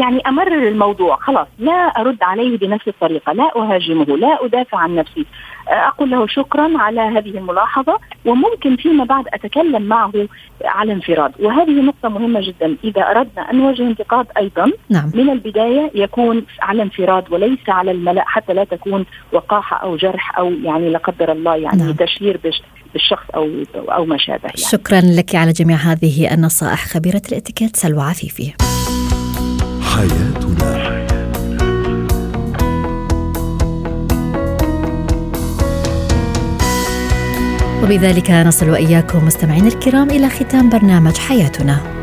يعني 0.00 0.20
أمرر 0.26 0.68
الموضوع 0.68 1.16
خلاص 1.16 1.46
لا 1.58 1.72
أرد 1.72 2.22
عليه 2.22 2.58
بنفس 2.58 2.88
الطريقة 2.88 3.32
لا 3.32 3.50
أهاجمه 3.56 4.04
لا 4.04 4.44
أدافع 4.44 4.78
عن 4.78 4.94
نفسي 4.94 5.26
أقول 5.68 6.10
له 6.10 6.26
شكرا 6.26 6.78
على 6.78 7.00
هذه 7.00 7.38
الملاحظة 7.38 7.98
وممكن 8.24 8.76
فيما 8.76 9.04
بعد 9.04 9.24
أتكلم 9.34 9.82
معه 9.82 10.12
على 10.64 10.92
انفراد 10.92 11.32
وهذه 11.40 11.70
نقطة 11.70 12.08
مهمة 12.08 12.40
جدا 12.40 12.76
إذا 12.84 13.02
أردنا 13.02 13.50
أن 13.50 13.56
نواجه 13.56 13.82
انتقاد 13.82 14.26
أيضا 14.36 14.72
نعم. 14.90 15.10
من 15.14 15.30
البداية 15.30 15.90
يكون 15.94 16.46
على 16.62 16.82
انفراد 16.82 17.32
وليس 17.32 17.68
على 17.68 17.90
الملأ 17.90 18.24
حتى 18.26 18.52
لا 18.52 18.64
تكون 18.64 19.04
وقاحة 19.32 19.76
أو 19.76 19.96
جرح 19.96 20.38
أو 20.38 20.52
يعني 20.52 20.90
لا 20.90 20.98
قدر 20.98 21.32
الله 21.32 21.56
يعني 21.56 21.82
نعم. 21.82 21.92
تشهير 21.92 22.40
بالشخص 22.94 23.30
أو 23.34 23.50
أو 23.74 24.04
ما 24.04 24.18
شابه 24.18 24.44
يعني. 24.44 24.56
شكرا 24.56 25.00
لك 25.00 25.34
على 25.34 25.52
جميع 25.52 25.76
هذه 25.76 26.34
النصائح 26.34 26.86
خبيرة 26.86 27.22
الإتيكيت 27.32 27.76
سلوى 27.76 28.02
عفيفي 28.02 28.71
حياتنا 29.92 30.92
وبذلك 37.82 38.30
نصل 38.30 38.70
وإياكم 38.70 39.24
مستمعينا 39.26 39.68
الكرام 39.68 40.10
إلى 40.10 40.28
ختام 40.28 40.70
برنامج 40.70 41.16
حياتنا. 41.16 41.76
حياتنا 41.76 42.01